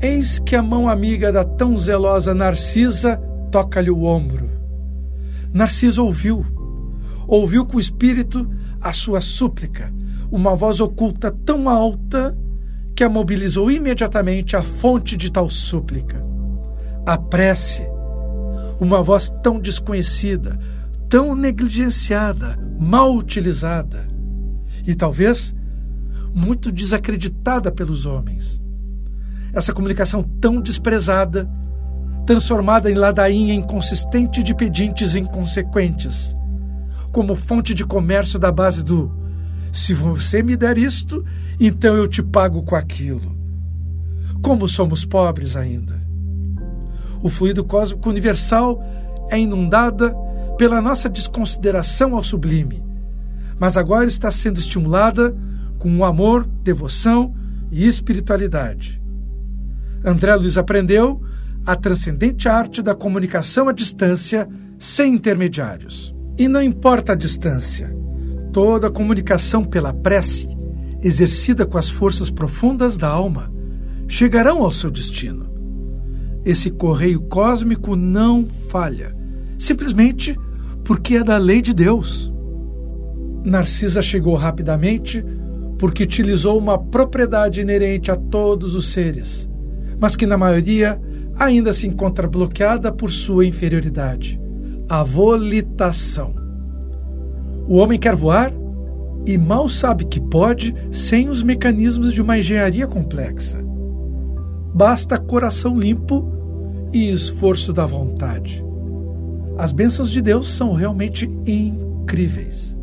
eis 0.00 0.38
que 0.38 0.56
a 0.56 0.62
mão 0.62 0.88
amiga 0.88 1.32
da 1.32 1.44
tão 1.44 1.76
zelosa 1.76 2.34
Narcisa 2.34 3.20
toca-lhe 3.54 3.88
o 3.88 4.02
ombro. 4.02 4.50
Narcisa 5.52 6.02
ouviu, 6.02 6.44
ouviu 7.24 7.64
com 7.64 7.76
o 7.76 7.80
espírito 7.80 8.50
a 8.80 8.92
sua 8.92 9.20
súplica, 9.20 9.94
uma 10.28 10.56
voz 10.56 10.80
oculta 10.80 11.30
tão 11.30 11.68
alta 11.68 12.36
que 12.96 13.04
a 13.04 13.08
mobilizou 13.08 13.70
imediatamente 13.70 14.56
a 14.56 14.62
fonte 14.64 15.16
de 15.16 15.30
tal 15.30 15.48
súplica. 15.48 16.20
A 17.06 17.16
prece, 17.16 17.86
uma 18.80 19.00
voz 19.04 19.32
tão 19.40 19.60
desconhecida, 19.60 20.58
tão 21.08 21.36
negligenciada, 21.36 22.58
mal 22.80 23.14
utilizada 23.14 24.08
e 24.84 24.96
talvez 24.96 25.54
muito 26.34 26.72
desacreditada 26.72 27.70
pelos 27.70 28.04
homens. 28.04 28.60
Essa 29.52 29.72
comunicação 29.72 30.24
tão 30.40 30.60
desprezada, 30.60 31.48
transformada 32.26 32.90
em 32.90 32.94
ladainha 32.94 33.54
inconsistente 33.54 34.42
de 34.42 34.54
pedintes 34.54 35.14
inconsequentes, 35.14 36.36
como 37.12 37.36
fonte 37.36 37.74
de 37.74 37.84
comércio 37.84 38.38
da 38.38 38.50
base 38.50 38.84
do 38.84 39.24
se 39.74 39.92
você 39.92 40.40
me 40.40 40.56
der 40.56 40.78
isto, 40.78 41.24
então 41.58 41.96
eu 41.96 42.06
te 42.06 42.22
pago 42.22 42.62
com 42.62 42.76
aquilo. 42.76 43.36
Como 44.40 44.68
somos 44.68 45.04
pobres 45.04 45.56
ainda. 45.56 46.00
O 47.20 47.28
fluido 47.28 47.64
cósmico 47.64 48.08
universal 48.08 48.80
é 49.30 49.38
inundada 49.38 50.14
pela 50.56 50.80
nossa 50.80 51.08
desconsideração 51.08 52.14
ao 52.14 52.22
sublime, 52.22 52.84
mas 53.58 53.76
agora 53.76 54.06
está 54.06 54.30
sendo 54.30 54.58
estimulada 54.58 55.36
com 55.78 56.04
amor, 56.04 56.46
devoção 56.62 57.34
e 57.72 57.84
espiritualidade. 57.84 59.02
André 60.04 60.36
Luiz 60.36 60.56
aprendeu 60.56 61.20
a 61.66 61.74
transcendente 61.74 62.48
arte 62.48 62.82
da 62.82 62.94
comunicação 62.94 63.68
à 63.68 63.72
distância 63.72 64.48
sem 64.78 65.14
intermediários. 65.14 66.14
E 66.38 66.46
não 66.48 66.62
importa 66.62 67.12
a 67.12 67.16
distância, 67.16 67.94
toda 68.52 68.90
comunicação 68.90 69.64
pela 69.64 69.92
prece, 69.92 70.48
exercida 71.02 71.64
com 71.64 71.78
as 71.78 71.88
forças 71.88 72.30
profundas 72.30 72.96
da 72.96 73.08
alma, 73.08 73.52
chegarão 74.06 74.62
ao 74.62 74.70
seu 74.70 74.90
destino. 74.90 75.48
Esse 76.44 76.70
correio 76.70 77.22
cósmico 77.22 77.96
não 77.96 78.44
falha, 78.46 79.16
simplesmente 79.58 80.38
porque 80.84 81.16
é 81.16 81.24
da 81.24 81.38
lei 81.38 81.62
de 81.62 81.72
Deus. 81.72 82.32
Narcisa 83.44 84.02
chegou 84.02 84.34
rapidamente 84.34 85.24
porque 85.78 86.02
utilizou 86.02 86.58
uma 86.58 86.78
propriedade 86.78 87.60
inerente 87.60 88.10
a 88.10 88.16
todos 88.16 88.74
os 88.74 88.92
seres, 88.92 89.48
mas 89.98 90.14
que 90.14 90.26
na 90.26 90.36
maioria 90.36 91.00
ainda 91.38 91.72
se 91.72 91.86
encontra 91.86 92.28
bloqueada 92.28 92.92
por 92.92 93.10
sua 93.10 93.46
inferioridade 93.46 94.40
a 94.88 95.02
volitação. 95.02 96.34
O 97.66 97.76
homem 97.76 97.98
quer 97.98 98.14
voar 98.14 98.52
e 99.26 99.38
mal 99.38 99.68
sabe 99.68 100.04
que 100.04 100.20
pode 100.20 100.74
sem 100.90 101.28
os 101.28 101.42
mecanismos 101.42 102.12
de 102.12 102.20
uma 102.20 102.38
engenharia 102.38 102.86
complexa. 102.86 103.64
Basta 104.74 105.18
coração 105.18 105.76
limpo 105.76 106.30
e 106.92 107.10
esforço 107.10 107.72
da 107.72 107.86
vontade. 107.86 108.64
As 109.56 109.72
bênçãos 109.72 110.10
de 110.10 110.20
Deus 110.20 110.52
são 110.52 110.74
realmente 110.74 111.30
incríveis. 111.46 112.76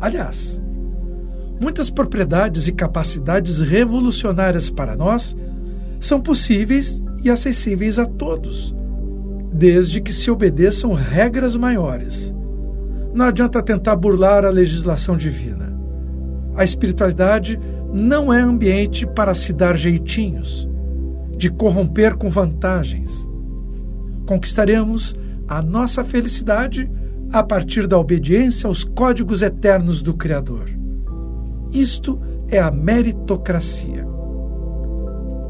Aliás, 0.00 0.60
muitas 1.60 1.90
propriedades 1.90 2.66
e 2.66 2.72
capacidades 2.72 3.60
revolucionárias 3.60 4.70
para 4.70 4.96
nós 4.96 5.36
são 6.00 6.20
possíveis 6.20 7.00
e 7.24 7.30
acessíveis 7.30 7.98
a 7.98 8.06
todos, 8.06 8.74
desde 9.52 10.00
que 10.00 10.12
se 10.12 10.30
obedeçam 10.30 10.92
regras 10.92 11.56
maiores. 11.56 12.34
Não 13.14 13.26
adianta 13.26 13.62
tentar 13.62 13.96
burlar 13.96 14.44
a 14.44 14.50
legislação 14.50 15.16
divina. 15.16 15.72
A 16.56 16.64
espiritualidade 16.64 17.58
não 17.92 18.32
é 18.32 18.40
ambiente 18.40 19.06
para 19.06 19.34
se 19.34 19.52
dar 19.52 19.78
jeitinhos, 19.78 20.68
de 21.36 21.50
corromper 21.50 22.16
com 22.16 22.28
vantagens. 22.28 23.28
Conquistaremos 24.26 25.14
a 25.48 25.62
nossa 25.62 26.02
felicidade 26.02 26.90
a 27.32 27.42
partir 27.42 27.86
da 27.86 27.98
obediência 27.98 28.66
aos 28.66 28.84
códigos 28.84 29.42
eternos 29.42 30.02
do 30.02 30.14
Criador. 30.14 30.70
Isto 31.72 32.20
é 32.48 32.60
a 32.60 32.70
meritocracia. 32.70 34.06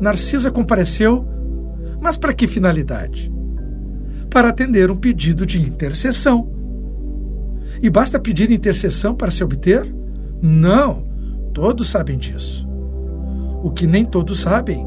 Narcisa 0.00 0.50
compareceu, 0.50 1.26
mas 2.04 2.18
para 2.18 2.34
que 2.34 2.46
finalidade? 2.46 3.32
Para 4.28 4.50
atender 4.50 4.90
um 4.90 4.96
pedido 4.96 5.46
de 5.46 5.58
intercessão. 5.58 6.52
E 7.82 7.88
basta 7.88 8.20
pedir 8.20 8.50
intercessão 8.50 9.14
para 9.14 9.30
se 9.30 9.42
obter? 9.42 9.90
Não, 10.42 11.08
todos 11.54 11.88
sabem 11.88 12.18
disso. 12.18 12.68
O 13.62 13.70
que 13.70 13.87
nem 13.87 14.04
todos 14.04 14.40
sabem 14.40 14.87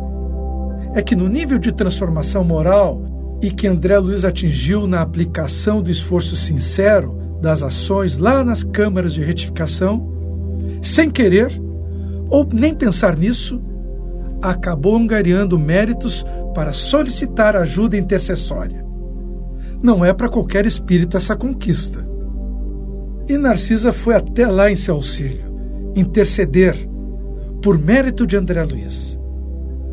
é 0.94 1.02
que 1.02 1.16
no 1.16 1.28
nível 1.28 1.58
de 1.58 1.72
transformação 1.72 2.44
moral 2.44 3.02
e 3.42 3.50
que 3.50 3.66
André 3.66 3.98
Luiz 3.98 4.24
atingiu 4.24 4.86
na 4.86 5.02
aplicação 5.02 5.82
do 5.82 5.90
esforço 5.90 6.36
sincero 6.36 7.18
das 7.42 7.64
ações 7.64 8.20
lá 8.20 8.44
nas 8.44 8.64
câmaras 8.64 9.12
de 9.12 9.24
retificação, 9.24 10.08
sem 10.84 11.10
querer 11.10 11.52
ou 12.30 12.48
nem 12.54 12.76
pensar 12.76 13.18
nisso, 13.18 13.60
acabou 14.42 14.96
angariando 14.96 15.58
méritos 15.58 16.26
para 16.54 16.74
solicitar 16.74 17.56
ajuda 17.56 17.98
intercessória. 17.98 18.86
Não 19.82 20.04
é 20.04 20.14
para 20.14 20.30
qualquer 20.30 20.66
espírito 20.66 21.18
essa 21.18 21.36
conquista. 21.36 22.08
E 23.28 23.38
Narcisa 23.38 23.92
foi 23.92 24.16
até 24.16 24.48
lá 24.48 24.72
em 24.72 24.76
seu 24.76 24.96
auxílio, 24.96 25.46
interceder, 25.96 26.76
por 27.62 27.78
mérito 27.78 28.26
de 28.26 28.38
André 28.38 28.64
Luiz, 28.64 29.20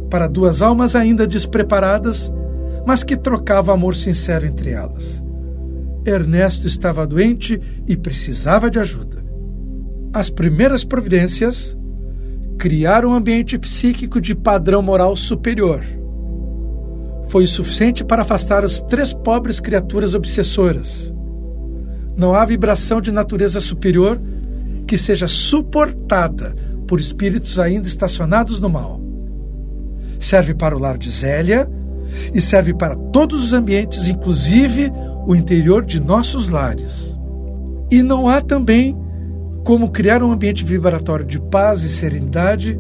para 0.09 0.29
duas 0.29 0.63
almas 0.63 0.95
ainda 0.95 1.27
despreparadas 1.27 2.31
mas 2.87 3.03
que 3.03 3.17
trocava 3.17 3.73
amor 3.73 3.97
sincero 3.97 4.47
entre 4.47 4.71
elas. 4.71 5.23
Ernesto 6.05 6.67
estava 6.67 7.07
doente 7.07 7.61
e 7.89 7.97
precisava 7.97 8.71
de 8.71 8.79
ajuda. 8.79 9.25
As 10.13 10.29
primeiras 10.29 10.85
providências 10.85 11.77
criaram 12.59 13.11
um 13.11 13.15
ambiente 13.15 13.59
psíquico 13.59 14.21
de 14.21 14.35
padrão 14.35 14.83
moral 14.83 15.17
superior. 15.17 15.85
Foi 17.29 17.45
o 17.45 17.49
suficiente 17.49 18.05
para 18.05 18.23
afastar 18.23 18.65
as 18.65 18.81
três 18.83 19.13
pobres 19.13 19.61
criaturas 19.61 20.15
obsessoras. 20.15 21.13
Não 22.17 22.35
há 22.35 22.45
vibração 22.45 23.01
de 23.01 23.11
natureza 23.11 23.61
superior 23.61 24.21
que 24.87 24.97
seja 24.97 25.27
suportada 25.27 26.55
por 26.87 27.01
espíritos 27.01 27.59
ainda 27.59 27.89
estacionados 27.89 28.61
no 28.61 28.69
mal. 28.69 29.01
Serve 30.21 30.55
para 30.55 30.77
o 30.77 30.79
lar 30.79 30.97
de 30.97 31.11
Zélia 31.11 31.69
e 32.33 32.41
serve 32.41 32.75
para 32.75 32.95
todos 32.95 33.43
os 33.43 33.53
ambientes, 33.53 34.09
inclusive 34.09 34.93
o 35.27 35.35
interior 35.35 35.85
de 35.85 35.99
nossos 35.99 36.51
lares. 36.51 37.19
E 37.91 38.03
não 38.03 38.29
há 38.29 38.41
também 38.41 38.97
como 39.65 39.91
criar 39.91 40.23
um 40.23 40.31
ambiente 40.31 40.65
vibratório 40.65 41.25
de 41.25 41.41
paz 41.41 41.83
e 41.83 41.89
serenidade 41.89 42.79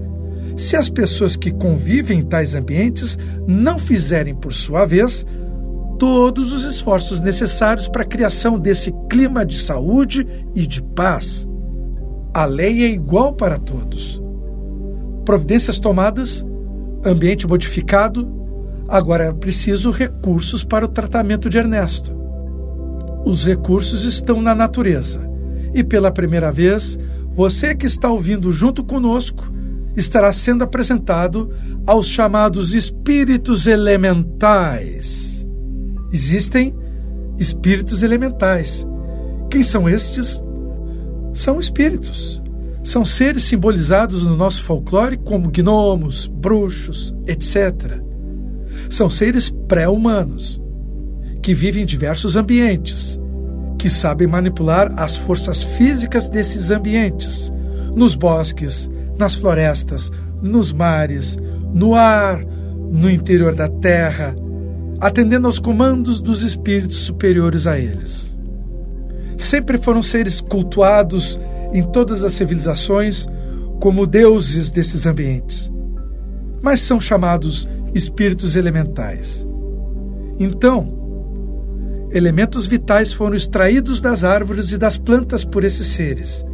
se 0.56 0.76
as 0.76 0.88
pessoas 0.88 1.34
que 1.34 1.50
convivem 1.50 2.20
em 2.20 2.22
tais 2.22 2.54
ambientes 2.54 3.18
não 3.46 3.78
fizerem, 3.78 4.34
por 4.34 4.52
sua 4.52 4.84
vez, 4.84 5.26
todos 5.98 6.52
os 6.52 6.64
esforços 6.64 7.20
necessários 7.20 7.88
para 7.88 8.02
a 8.02 8.06
criação 8.06 8.58
desse 8.58 8.92
clima 9.10 9.44
de 9.44 9.58
saúde 9.58 10.26
e 10.54 10.66
de 10.66 10.80
paz. 10.80 11.48
A 12.32 12.44
lei 12.44 12.84
é 12.84 12.88
igual 12.88 13.32
para 13.32 13.58
todos. 13.58 14.22
Providências 15.24 15.80
tomadas, 15.80 16.46
ambiente 17.04 17.48
modificado, 17.48 18.44
Agora 18.88 19.24
é 19.24 19.32
preciso 19.32 19.90
recursos 19.90 20.62
para 20.62 20.84
o 20.84 20.88
tratamento 20.88 21.48
de 21.48 21.58
Ernesto. 21.58 22.14
Os 23.24 23.44
recursos 23.44 24.04
estão 24.04 24.42
na 24.42 24.54
natureza. 24.54 25.30
E 25.74 25.82
pela 25.82 26.12
primeira 26.12 26.52
vez, 26.52 26.98
você 27.34 27.74
que 27.74 27.86
está 27.86 28.08
ouvindo 28.08 28.52
junto 28.52 28.84
conosco 28.84 29.52
estará 29.96 30.32
sendo 30.32 30.62
apresentado 30.64 31.50
aos 31.86 32.06
chamados 32.06 32.74
espíritos 32.74 33.66
elementais. 33.66 35.46
Existem 36.12 36.74
espíritos 37.38 38.02
elementais. 38.02 38.86
Quem 39.50 39.62
são 39.62 39.88
estes? 39.88 40.42
São 41.32 41.58
espíritos. 41.58 42.40
São 42.84 43.04
seres 43.04 43.44
simbolizados 43.44 44.22
no 44.22 44.36
nosso 44.36 44.62
folclore 44.62 45.16
como 45.16 45.50
gnomos, 45.50 46.26
bruxos, 46.26 47.14
etc. 47.26 48.00
São 48.90 49.08
seres 49.08 49.50
pré-humanos, 49.66 50.60
que 51.42 51.54
vivem 51.54 51.82
em 51.82 51.86
diversos 51.86 52.36
ambientes, 52.36 53.18
que 53.84 53.90
sabem 53.90 54.26
manipular 54.26 54.90
as 54.96 55.14
forças 55.14 55.62
físicas 55.62 56.30
desses 56.30 56.70
ambientes, 56.70 57.52
nos 57.94 58.14
bosques, 58.14 58.88
nas 59.18 59.34
florestas, 59.34 60.10
nos 60.40 60.72
mares, 60.72 61.36
no 61.70 61.94
ar, 61.94 62.42
no 62.90 63.10
interior 63.10 63.54
da 63.54 63.68
terra, 63.68 64.34
atendendo 64.98 65.46
aos 65.46 65.58
comandos 65.58 66.22
dos 66.22 66.40
espíritos 66.40 66.96
superiores 66.96 67.66
a 67.66 67.78
eles. 67.78 68.34
Sempre 69.36 69.76
foram 69.76 70.02
seres 70.02 70.40
cultuados 70.40 71.38
em 71.74 71.82
todas 71.82 72.24
as 72.24 72.32
civilizações 72.32 73.26
como 73.82 74.06
deuses 74.06 74.70
desses 74.70 75.04
ambientes, 75.04 75.70
mas 76.62 76.80
são 76.80 76.98
chamados 76.98 77.68
espíritos 77.92 78.56
elementais. 78.56 79.46
Então, 80.40 81.03
elementos 82.14 82.66
vitais 82.66 83.12
foram 83.12 83.34
extraídos 83.34 84.00
das 84.00 84.22
árvores 84.22 84.70
e 84.70 84.78
das 84.78 84.96
plantas 84.96 85.44
por 85.44 85.64
esses 85.64 85.88
seres 85.88 86.46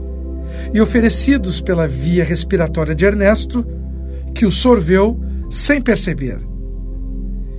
e 0.72 0.80
oferecidos 0.80 1.60
pela 1.60 1.86
via 1.86 2.24
respiratória 2.24 2.94
de 2.94 3.04
Ernesto, 3.04 3.64
que 4.34 4.46
o 4.46 4.50
sorveu 4.50 5.20
sem 5.50 5.80
perceber. 5.80 6.40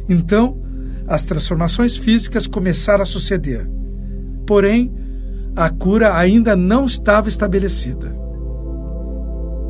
Então, 0.10 0.60
as 1.08 1.26
transformações 1.26 1.96
físicas 1.96 2.48
começaram 2.48 3.04
a 3.04 3.06
suceder. 3.06 3.70
Porém, 4.46 4.94
a 5.56 5.70
cura 5.70 6.18
ainda 6.18 6.56
não 6.56 6.86
estava 6.86 7.30
estabelecida. 7.30 8.16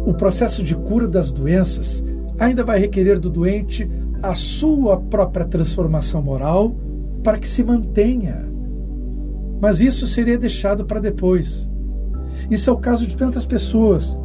O 0.06 0.14
processo 0.14 0.64
de 0.64 0.76
cura 0.76 1.08
das 1.08 1.32
doenças 1.32 2.04
ainda 2.40 2.64
vai 2.64 2.80
requerer 2.80 3.20
do 3.20 3.30
doente 3.30 3.90
a 4.22 4.36
sua 4.36 5.00
própria 5.00 5.46
transformação 5.46 6.22
moral 6.22 6.76
para 7.24 7.38
que 7.38 7.48
se 7.48 7.64
mantenha. 7.64 8.46
Mas 9.62 9.80
isso 9.80 10.08
seria 10.08 10.38
deixado 10.38 10.86
para 10.86 11.00
depois. 11.00 11.70
Isso 12.50 12.70
é 12.70 12.74
o 12.74 12.78
caso 12.78 13.06
de 13.06 13.16
tantas 13.16 13.46
pessoas 13.46 14.18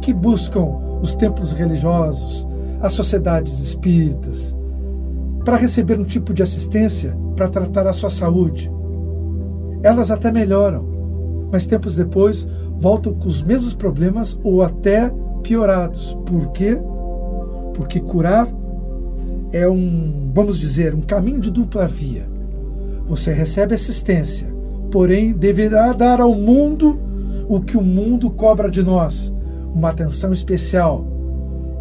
que 0.00 0.12
buscam 0.12 0.64
os 1.02 1.14
templos 1.14 1.52
religiosos, 1.52 2.46
as 2.80 2.92
sociedades 2.92 3.60
espíritas, 3.60 4.56
para 5.44 5.56
receber 5.56 5.98
um 5.98 6.04
tipo 6.04 6.32
de 6.32 6.42
assistência 6.42 7.16
para 7.36 7.48
tratar 7.48 7.86
a 7.86 7.92
sua 7.92 8.10
saúde. 8.10 8.70
Elas 9.82 10.10
até 10.10 10.32
melhoram, 10.32 10.84
mas 11.52 11.66
tempos 11.66 11.96
depois 11.96 12.46
voltam 12.80 13.14
com 13.14 13.28
os 13.28 13.42
mesmos 13.42 13.74
problemas 13.74 14.38
ou 14.42 14.62
até 14.62 15.12
piorados. 15.42 16.16
Por 16.26 16.50
quê? 16.52 16.78
Porque 17.74 18.00
curar 18.00 18.48
é 19.52 19.68
um, 19.68 20.30
vamos 20.34 20.58
dizer, 20.58 20.94
um 20.94 21.00
caminho 21.00 21.40
de 21.40 21.50
dupla 21.50 21.86
via. 21.86 22.37
Você 23.08 23.32
recebe 23.32 23.74
assistência, 23.74 24.46
porém 24.90 25.32
deverá 25.32 25.92
dar 25.92 26.20
ao 26.20 26.34
mundo 26.34 26.98
o 27.48 27.60
que 27.60 27.76
o 27.76 27.82
mundo 27.82 28.30
cobra 28.30 28.70
de 28.70 28.82
nós, 28.82 29.32
uma 29.74 29.88
atenção 29.88 30.32
especial. 30.32 31.06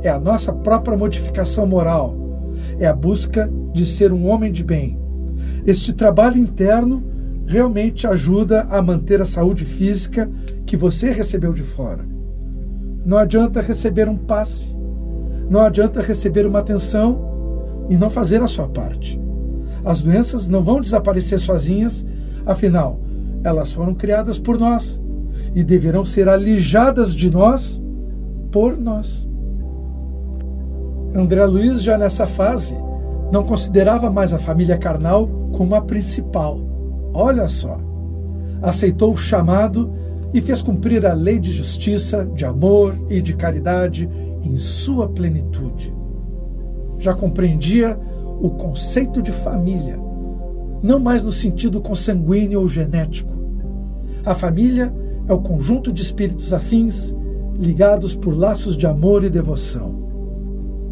É 0.02 0.10
a 0.10 0.20
nossa 0.20 0.54
própria 0.54 0.98
modificação 0.98 1.68
moral, 1.68 2.16
é 2.80 2.88
a 2.88 2.94
busca 2.94 3.52
de 3.74 3.86
ser 3.86 4.14
um 4.14 4.28
homem 4.28 4.52
de 4.52 4.64
bem. 4.64 4.98
Este 5.66 5.92
trabalho 5.92 6.38
interno 6.38 7.04
realmente 7.46 8.08
ajuda 8.08 8.66
a 8.70 8.82
manter 8.82 9.22
a 9.22 9.26
saúde 9.26 9.66
física 9.66 10.30
que 10.66 10.78
você 10.78 11.12
recebeu 11.12 11.52
de 11.52 11.64
fora. 11.64 12.06
Não 13.06 13.18
adianta 13.18 13.62
receber 13.62 14.08
um 14.08 14.18
passe, 14.18 14.78
não 15.50 15.62
adianta 15.62 16.02
receber 16.02 16.46
uma 16.46 16.60
atenção 16.60 17.86
e 17.90 17.98
não 17.98 18.10
fazer 18.10 18.42
a 18.42 18.48
sua 18.48 18.68
parte. 18.68 19.27
As 19.88 20.02
doenças 20.02 20.50
não 20.50 20.62
vão 20.62 20.82
desaparecer 20.82 21.40
sozinhas, 21.40 22.06
afinal, 22.46 23.00
elas 23.42 23.72
foram 23.72 23.96
criadas 23.96 24.38
por 24.38 24.60
nós 24.60 25.00
e 25.56 25.64
deverão 25.64 26.06
ser 26.06 26.28
alijadas 26.28 27.16
de 27.16 27.32
nós 27.32 27.82
por 28.52 28.78
nós. 28.78 29.26
André 31.16 31.46
Luiz, 31.46 31.82
já 31.82 31.98
nessa 31.98 32.28
fase, 32.28 32.76
não 33.32 33.46
considerava 33.46 34.10
mais 34.10 34.34
a 34.34 34.38
família 34.38 34.78
carnal 34.78 35.30
como 35.54 35.74
a 35.74 35.80
principal. 35.80 36.60
Olha 37.14 37.48
só. 37.48 37.80
Aceitou 38.62 39.14
o 39.14 39.18
chamado 39.18 39.90
e 40.34 40.42
fez 40.42 40.62
cumprir 40.62 41.06
a 41.06 41.14
lei 41.14 41.40
de 41.40 41.54
justiça, 41.54 42.26
de 42.36 42.44
amor 42.44 42.94
e 43.10 43.22
de 43.22 43.34
caridade 43.34 44.10
em 44.44 44.58
sua 44.58 45.08
plenitude. 45.08 45.96
Já 47.00 47.14
compreendia 47.14 47.98
o 48.40 48.50
conceito 48.52 49.22
de 49.22 49.32
família, 49.32 50.00
não 50.84 51.00
mais 51.00 51.24
no 51.24 51.32
sentido 51.32 51.82
consanguíneo 51.82 52.62
ou 52.62 52.68
genético. 52.68 53.34
A 54.26 54.36
família 54.36 54.94
é 55.28 55.34
o 55.34 55.40
conjunto 55.40 55.92
de 55.92 56.02
espíritos 56.02 56.54
afins 56.54 57.16
ligados 57.58 58.16
por 58.16 58.38
laços 58.38 58.78
de 58.78 58.86
amor 58.86 59.24
e 59.24 59.30
devoção. 59.30 60.08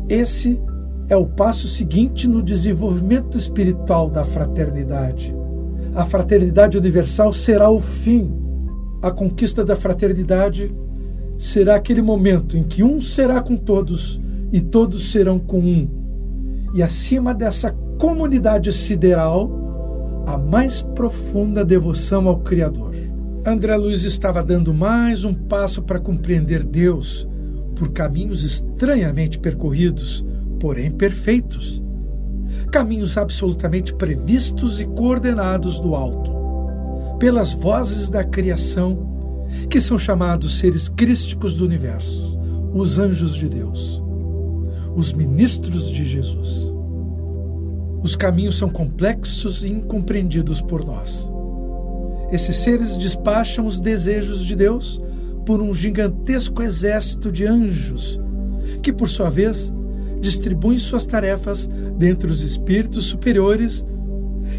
Esse 0.09 0.59
é 1.07 1.15
o 1.15 1.25
passo 1.25 1.67
seguinte 1.67 2.27
no 2.27 2.41
desenvolvimento 2.41 3.37
espiritual 3.37 4.09
da 4.09 4.23
fraternidade. 4.23 5.35
A 5.93 6.05
fraternidade 6.05 6.77
universal 6.77 7.31
será 7.31 7.69
o 7.69 7.79
fim. 7.79 8.33
A 9.01 9.11
conquista 9.11 9.63
da 9.63 9.75
fraternidade 9.75 10.73
será 11.37 11.75
aquele 11.75 12.01
momento 12.01 12.57
em 12.57 12.63
que 12.63 12.83
um 12.83 12.99
será 12.99 13.41
com 13.41 13.55
todos 13.55 14.19
e 14.51 14.61
todos 14.61 15.11
serão 15.11 15.37
com 15.37 15.59
um. 15.59 16.04
E 16.75 16.83
acima 16.83 17.33
dessa 17.33 17.71
comunidade 17.97 18.69
sideral, 18.73 20.23
a 20.27 20.37
mais 20.37 20.81
profunda 20.81 21.63
devoção 21.63 22.27
ao 22.27 22.39
Criador. 22.39 22.93
André 23.47 23.77
Luiz 23.77 24.03
estava 24.03 24.43
dando 24.43 24.73
mais 24.73 25.23
um 25.23 25.33
passo 25.33 25.81
para 25.81 26.01
compreender 26.01 26.65
Deus 26.65 27.25
por 27.77 27.93
caminhos 27.93 28.43
estranhamente 28.43 29.39
percorridos, 29.39 30.25
porém 30.59 30.91
perfeitos. 30.91 31.81
Caminhos 32.73 33.17
absolutamente 33.17 33.93
previstos 33.93 34.81
e 34.81 34.85
coordenados 34.85 35.79
do 35.79 35.95
alto, 35.95 36.29
pelas 37.19 37.53
vozes 37.53 38.09
da 38.09 38.21
criação 38.21 39.47
que 39.69 39.79
são 39.79 39.97
chamados 39.97 40.59
seres 40.59 40.89
crísticos 40.89 41.55
do 41.55 41.63
universo, 41.63 42.37
os 42.73 42.99
anjos 42.99 43.33
de 43.33 43.47
Deus, 43.47 44.03
os 44.95 45.11
ministros 45.11 45.91
de 45.91 46.05
Jesus. 46.05 46.73
Os 48.01 48.15
caminhos 48.15 48.57
são 48.57 48.69
complexos 48.69 49.63
e 49.63 49.69
incompreendidos 49.69 50.61
por 50.61 50.85
nós. 50.85 51.29
Esses 52.31 52.55
seres 52.55 52.97
despacham 52.97 53.65
os 53.65 53.79
desejos 53.79 54.45
de 54.45 54.55
Deus 54.55 55.01
por 55.45 55.61
um 55.61 55.73
gigantesco 55.73 56.63
exército 56.63 57.31
de 57.31 57.45
anjos, 57.45 58.19
que, 58.81 58.93
por 58.93 59.09
sua 59.09 59.29
vez, 59.29 59.71
distribuem 60.19 60.79
suas 60.79 61.05
tarefas 61.05 61.69
dentre 61.97 62.29
os 62.29 62.41
espíritos 62.41 63.05
superiores, 63.05 63.85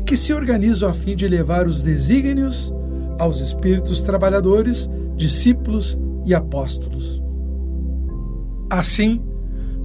que 0.05 0.16
se 0.16 0.33
organizam 0.33 0.88
a 0.88 0.92
fim 0.92 1.16
de 1.16 1.27
levar 1.27 1.66
os 1.66 1.83
desígnios 1.83 2.75
aos 3.18 3.40
espíritos 3.40 4.03
trabalhadores, 4.03 4.88
discípulos 5.16 5.99
e 6.25 6.35
apóstolos. 6.35 7.22
Assim, 8.68 9.22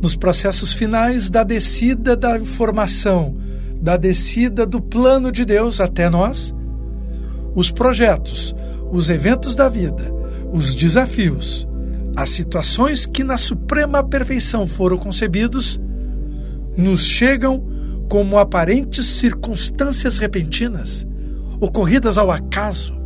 nos 0.02 0.16
processos 0.16 0.74
finais 0.74 1.30
da 1.30 1.44
descida 1.44 2.16
da 2.16 2.38
informação, 2.38 3.38
da 3.80 3.96
descida 3.98 4.66
do 4.66 4.82
plano 4.82 5.32
de 5.32 5.46
Deus 5.46 5.80
até 5.80 6.10
nós, 6.10 6.54
os 7.56 7.72
projetos, 7.72 8.56
os 8.92 9.10
eventos 9.10 9.56
da 9.56 9.70
vida, 9.70 10.12
os 10.52 10.74
desafios, 10.74 11.68
as 12.16 12.30
situações 12.30 13.06
que 13.06 13.24
na 13.24 13.38
suprema 13.38 14.04
perfeição 14.04 14.66
foram 14.66 14.98
concebidos, 14.98 15.80
nos 16.76 17.04
chegam 17.06 17.64
como 18.10 18.38
aparentes 18.38 19.06
circunstâncias 19.06 20.18
repentinas, 20.18 21.08
ocorridas 21.60 22.18
ao 22.18 22.32
acaso, 22.32 23.02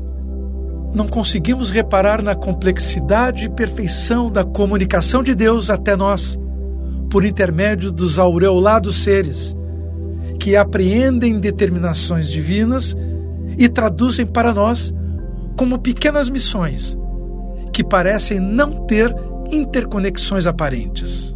não 0.96 1.08
conseguimos 1.08 1.70
reparar 1.70 2.22
na 2.22 2.34
complexidade 2.34 3.46
e 3.46 3.50
perfeição 3.50 4.32
da 4.32 4.46
comunicação 4.46 5.22
de 5.22 5.36
Deus 5.36 5.70
até 5.70 5.94
nós, 5.94 6.40
por 7.10 7.26
intermédio 7.26 7.92
dos 7.92 8.20
aureolados 8.20 9.04
seres, 9.04 9.56
que 10.40 10.56
apreendem 10.56 11.40
determinações 11.40 12.30
divinas 12.30 12.96
e 13.58 13.70
traduzem 13.70 14.26
para 14.26 14.54
nós 14.54 14.94
como 15.58 15.80
pequenas 15.80 16.30
missões 16.30 16.98
que 17.72 17.84
parecem 17.84 18.40
não 18.40 18.86
ter 18.86 19.14
interconexões 19.52 20.48
aparentes. 20.48 21.36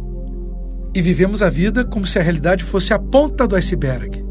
E 0.94 1.00
vivemos 1.00 1.42
a 1.42 1.50
vida 1.50 1.84
como 1.84 2.06
se 2.06 2.18
a 2.18 2.22
realidade 2.22 2.64
fosse 2.64 2.92
a 2.92 2.98
ponta 2.98 3.46
do 3.46 3.54
iceberg. 3.54 4.24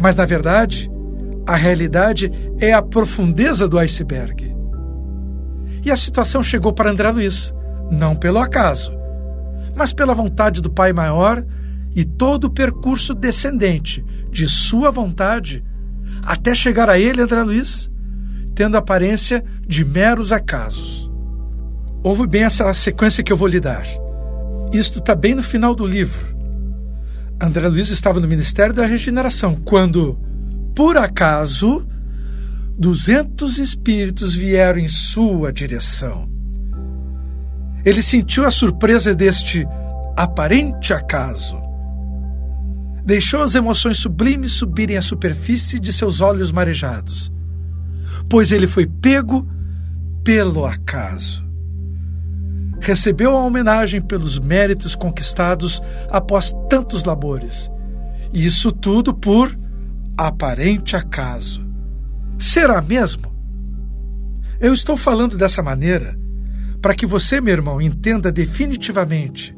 Mas, 0.00 0.14
na 0.14 0.24
verdade, 0.24 0.90
a 1.46 1.56
realidade 1.56 2.30
é 2.60 2.72
a 2.72 2.82
profundeza 2.82 3.68
do 3.68 3.78
iceberg. 3.78 4.54
E 5.84 5.90
a 5.90 5.96
situação 5.96 6.42
chegou 6.42 6.72
para 6.72 6.90
André 6.90 7.10
Luiz, 7.10 7.54
não 7.90 8.14
pelo 8.14 8.38
acaso, 8.38 8.92
mas 9.80 9.94
pela 9.94 10.12
vontade 10.12 10.60
do 10.60 10.70
Pai 10.70 10.92
Maior 10.92 11.42
e 11.96 12.04
todo 12.04 12.44
o 12.44 12.50
percurso 12.50 13.14
descendente 13.14 14.04
de 14.30 14.46
sua 14.46 14.90
vontade 14.90 15.64
até 16.22 16.54
chegar 16.54 16.90
a 16.90 16.98
ele, 16.98 17.22
André 17.22 17.42
Luiz, 17.42 17.90
tendo 18.54 18.76
aparência 18.76 19.42
de 19.66 19.82
meros 19.82 20.32
acasos. 20.32 21.10
Ouve 22.02 22.26
bem 22.26 22.42
essa 22.42 22.70
sequência 22.74 23.24
que 23.24 23.32
eu 23.32 23.38
vou 23.38 23.48
lhe 23.48 23.58
dar. 23.58 23.86
Isto 24.70 24.98
está 24.98 25.14
bem 25.14 25.34
no 25.34 25.42
final 25.42 25.74
do 25.74 25.86
livro. 25.86 26.26
André 27.40 27.66
Luiz 27.66 27.88
estava 27.88 28.20
no 28.20 28.28
Ministério 28.28 28.74
da 28.74 28.84
Regeneração 28.84 29.56
quando 29.64 30.18
por 30.76 30.98
acaso, 30.98 31.88
duzentos 32.76 33.58
espíritos 33.58 34.34
vieram 34.34 34.78
em 34.78 34.88
sua 34.88 35.50
direção. 35.50 36.28
Ele 37.84 38.02
sentiu 38.02 38.44
a 38.44 38.50
surpresa 38.50 39.14
deste 39.14 39.66
aparente 40.16 40.92
acaso. 40.92 41.58
Deixou 43.04 43.42
as 43.42 43.54
emoções 43.54 43.98
sublimes 43.98 44.52
subirem 44.52 44.96
à 44.96 45.02
superfície 45.02 45.80
de 45.80 45.92
seus 45.92 46.20
olhos 46.20 46.52
marejados, 46.52 47.32
pois 48.28 48.52
ele 48.52 48.66
foi 48.66 48.86
pego 48.86 49.48
pelo 50.22 50.66
acaso. 50.66 51.48
Recebeu 52.78 53.36
a 53.36 53.44
homenagem 53.44 54.00
pelos 54.00 54.38
méritos 54.38 54.94
conquistados 54.94 55.82
após 56.10 56.52
tantos 56.68 57.04
labores, 57.04 57.70
e 58.32 58.46
isso 58.46 58.70
tudo 58.70 59.14
por 59.14 59.58
aparente 60.16 60.96
acaso. 60.96 61.66
Será 62.38 62.80
mesmo? 62.82 63.34
Eu 64.60 64.74
estou 64.74 64.96
falando 64.96 65.38
dessa 65.38 65.62
maneira 65.62 66.19
para 66.80 66.94
que 66.94 67.06
você, 67.06 67.40
meu 67.40 67.52
irmão, 67.52 67.80
entenda 67.80 68.32
definitivamente 68.32 69.56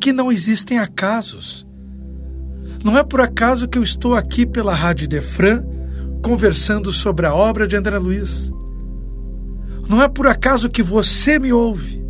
que 0.00 0.12
não 0.12 0.30
existem 0.30 0.78
acasos. 0.78 1.66
Não 2.84 2.96
é 2.96 3.04
por 3.04 3.20
acaso 3.20 3.68
que 3.68 3.78
eu 3.78 3.82
estou 3.82 4.14
aqui 4.14 4.46
pela 4.46 4.74
Rádio 4.74 5.08
Defran 5.08 5.64
conversando 6.22 6.92
sobre 6.92 7.26
a 7.26 7.34
obra 7.34 7.66
de 7.66 7.76
André 7.76 7.98
Luiz. 7.98 8.50
Não 9.88 10.02
é 10.02 10.08
por 10.08 10.26
acaso 10.26 10.68
que 10.68 10.82
você 10.82 11.38
me 11.38 11.52
ouve. 11.52 12.04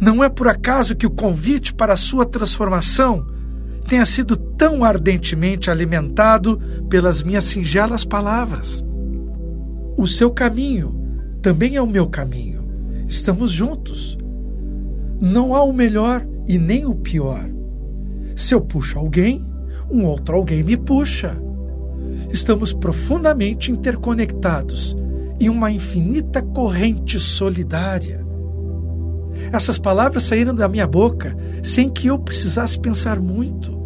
Não 0.00 0.22
é 0.22 0.28
por 0.28 0.48
acaso 0.48 0.96
que 0.96 1.06
o 1.06 1.10
convite 1.10 1.72
para 1.74 1.94
a 1.94 1.96
sua 1.96 2.26
transformação 2.26 3.26
tenha 3.86 4.04
sido 4.04 4.36
tão 4.36 4.84
ardentemente 4.84 5.70
alimentado 5.70 6.58
pelas 6.88 7.22
minhas 7.22 7.44
singelas 7.44 8.04
palavras. 8.04 8.84
O 9.96 10.06
seu 10.06 10.30
caminho 10.30 10.94
também 11.40 11.76
é 11.76 11.82
o 11.82 11.86
meu 11.86 12.08
caminho. 12.08 12.61
Estamos 13.06 13.50
juntos. 13.50 14.18
Não 15.20 15.54
há 15.54 15.62
o 15.62 15.72
melhor 15.72 16.26
e 16.46 16.58
nem 16.58 16.84
o 16.84 16.94
pior. 16.94 17.48
Se 18.36 18.54
eu 18.54 18.60
puxo 18.60 18.98
alguém, 18.98 19.44
um 19.90 20.04
outro 20.04 20.36
alguém 20.36 20.62
me 20.62 20.76
puxa. 20.76 21.40
Estamos 22.30 22.72
profundamente 22.72 23.70
interconectados 23.70 24.96
em 25.38 25.48
uma 25.48 25.70
infinita 25.70 26.42
corrente 26.42 27.18
solidária. 27.18 28.24
Essas 29.52 29.78
palavras 29.78 30.24
saíram 30.24 30.54
da 30.54 30.68
minha 30.68 30.86
boca 30.86 31.36
sem 31.62 31.88
que 31.88 32.06
eu 32.06 32.18
precisasse 32.18 32.78
pensar 32.78 33.20
muito. 33.20 33.80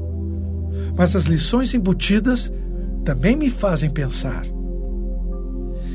Mas 0.96 1.14
as 1.14 1.24
lições 1.24 1.74
embutidas 1.74 2.52
também 3.04 3.36
me 3.36 3.50
fazem 3.50 3.90
pensar. 3.90 4.46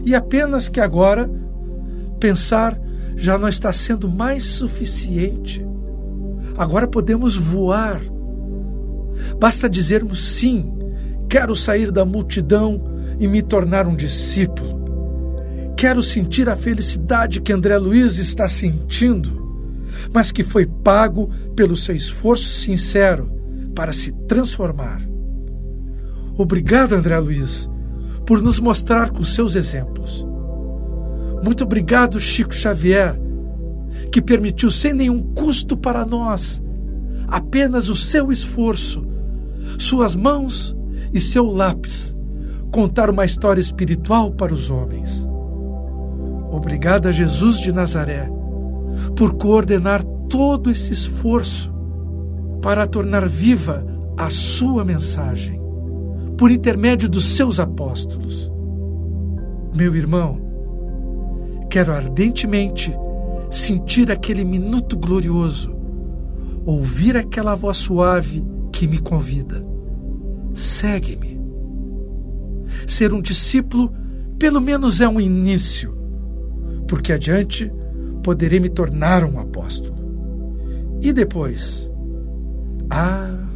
E 0.05 0.15
apenas 0.15 0.67
que 0.67 0.79
agora 0.79 1.29
pensar 2.19 2.79
já 3.15 3.37
não 3.37 3.47
está 3.47 3.71
sendo 3.71 4.09
mais 4.09 4.43
suficiente. 4.43 5.65
Agora 6.57 6.87
podemos 6.87 7.35
voar. 7.35 8.01
Basta 9.39 9.69
dizermos 9.69 10.27
sim, 10.27 10.71
quero 11.29 11.55
sair 11.55 11.91
da 11.91 12.05
multidão 12.05 12.81
e 13.19 13.27
me 13.27 13.41
tornar 13.41 13.87
um 13.87 13.95
discípulo. 13.95 14.81
Quero 15.77 16.01
sentir 16.01 16.49
a 16.49 16.55
felicidade 16.55 17.41
que 17.41 17.53
André 17.53 17.77
Luiz 17.77 18.17
está 18.17 18.47
sentindo, 18.47 19.41
mas 20.13 20.31
que 20.31 20.43
foi 20.43 20.65
pago 20.65 21.29
pelo 21.55 21.75
seu 21.75 21.95
esforço 21.95 22.45
sincero 22.45 23.31
para 23.75 23.93
se 23.93 24.11
transformar. 24.27 25.01
Obrigado, 26.37 26.93
André 26.93 27.17
Luiz, 27.19 27.69
por 28.25 28.41
nos 28.41 28.59
mostrar 28.59 29.09
com 29.09 29.23
seus 29.23 29.55
exemplos. 29.55 30.25
Muito 31.43 31.63
obrigado, 31.63 32.19
Chico 32.19 32.53
Xavier, 32.53 33.19
que 34.11 34.21
permitiu 34.21 34.69
sem 34.69 34.93
nenhum 34.93 35.19
custo 35.19 35.75
para 35.75 36.05
nós 36.05 36.61
apenas 37.27 37.87
o 37.87 37.95
seu 37.95 38.31
esforço, 38.31 39.05
suas 39.79 40.15
mãos 40.15 40.75
e 41.13 41.19
seu 41.19 41.45
lápis 41.45 42.15
contar 42.71 43.09
uma 43.09 43.25
história 43.25 43.61
espiritual 43.61 44.31
para 44.31 44.53
os 44.53 44.69
homens. 44.69 45.27
Obrigada, 46.51 47.11
Jesus 47.11 47.59
de 47.59 47.71
Nazaré, 47.71 48.29
por 49.15 49.33
coordenar 49.35 50.03
todo 50.29 50.69
esse 50.69 50.93
esforço 50.93 51.73
para 52.61 52.85
tornar 52.85 53.27
viva 53.27 53.85
a 54.17 54.29
sua 54.29 54.85
mensagem, 54.85 55.59
por 56.37 56.51
intermédio 56.51 57.09
dos 57.09 57.35
seus 57.35 57.59
apóstolos. 57.59 58.51
Meu 59.73 59.95
irmão, 59.95 60.50
Quero 61.71 61.93
ardentemente 61.93 62.93
sentir 63.49 64.11
aquele 64.11 64.43
minuto 64.43 64.97
glorioso, 64.97 65.73
ouvir 66.65 67.15
aquela 67.15 67.55
voz 67.55 67.77
suave 67.77 68.43
que 68.73 68.85
me 68.85 68.99
convida. 68.99 69.65
Segue-me. 70.53 71.39
Ser 72.85 73.13
um 73.13 73.21
discípulo, 73.21 73.93
pelo 74.37 74.59
menos, 74.59 74.99
é 74.99 75.07
um 75.07 75.17
início, 75.17 75.97
porque 76.89 77.13
adiante 77.13 77.71
poderei 78.21 78.59
me 78.59 78.67
tornar 78.67 79.23
um 79.23 79.39
apóstolo. 79.39 79.95
E 81.01 81.13
depois? 81.13 81.89
Ah, 82.89 83.47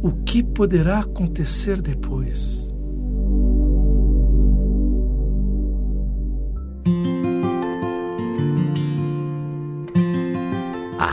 o 0.00 0.12
que 0.24 0.42
poderá 0.42 1.00
acontecer 1.00 1.82
depois? 1.82 2.71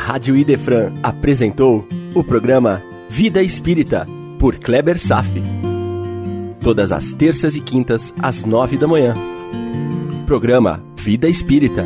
Rádio 0.10 0.36
Idefran 0.36 0.92
apresentou 1.04 1.88
o 2.16 2.24
programa 2.24 2.82
Vida 3.12 3.44
Espírita, 3.44 4.08
por 4.40 4.58
Kleber 4.58 5.00
Safi. 5.00 5.44
Todas 6.64 6.92
as 6.92 7.14
terças 7.14 7.56
e 7.56 7.62
quintas, 7.62 8.12
às 8.18 8.44
nove 8.44 8.76
da 8.76 8.88
manhã. 8.88 9.14
Programa 10.26 10.84
Vida 10.96 11.30
Espírita 11.30 11.84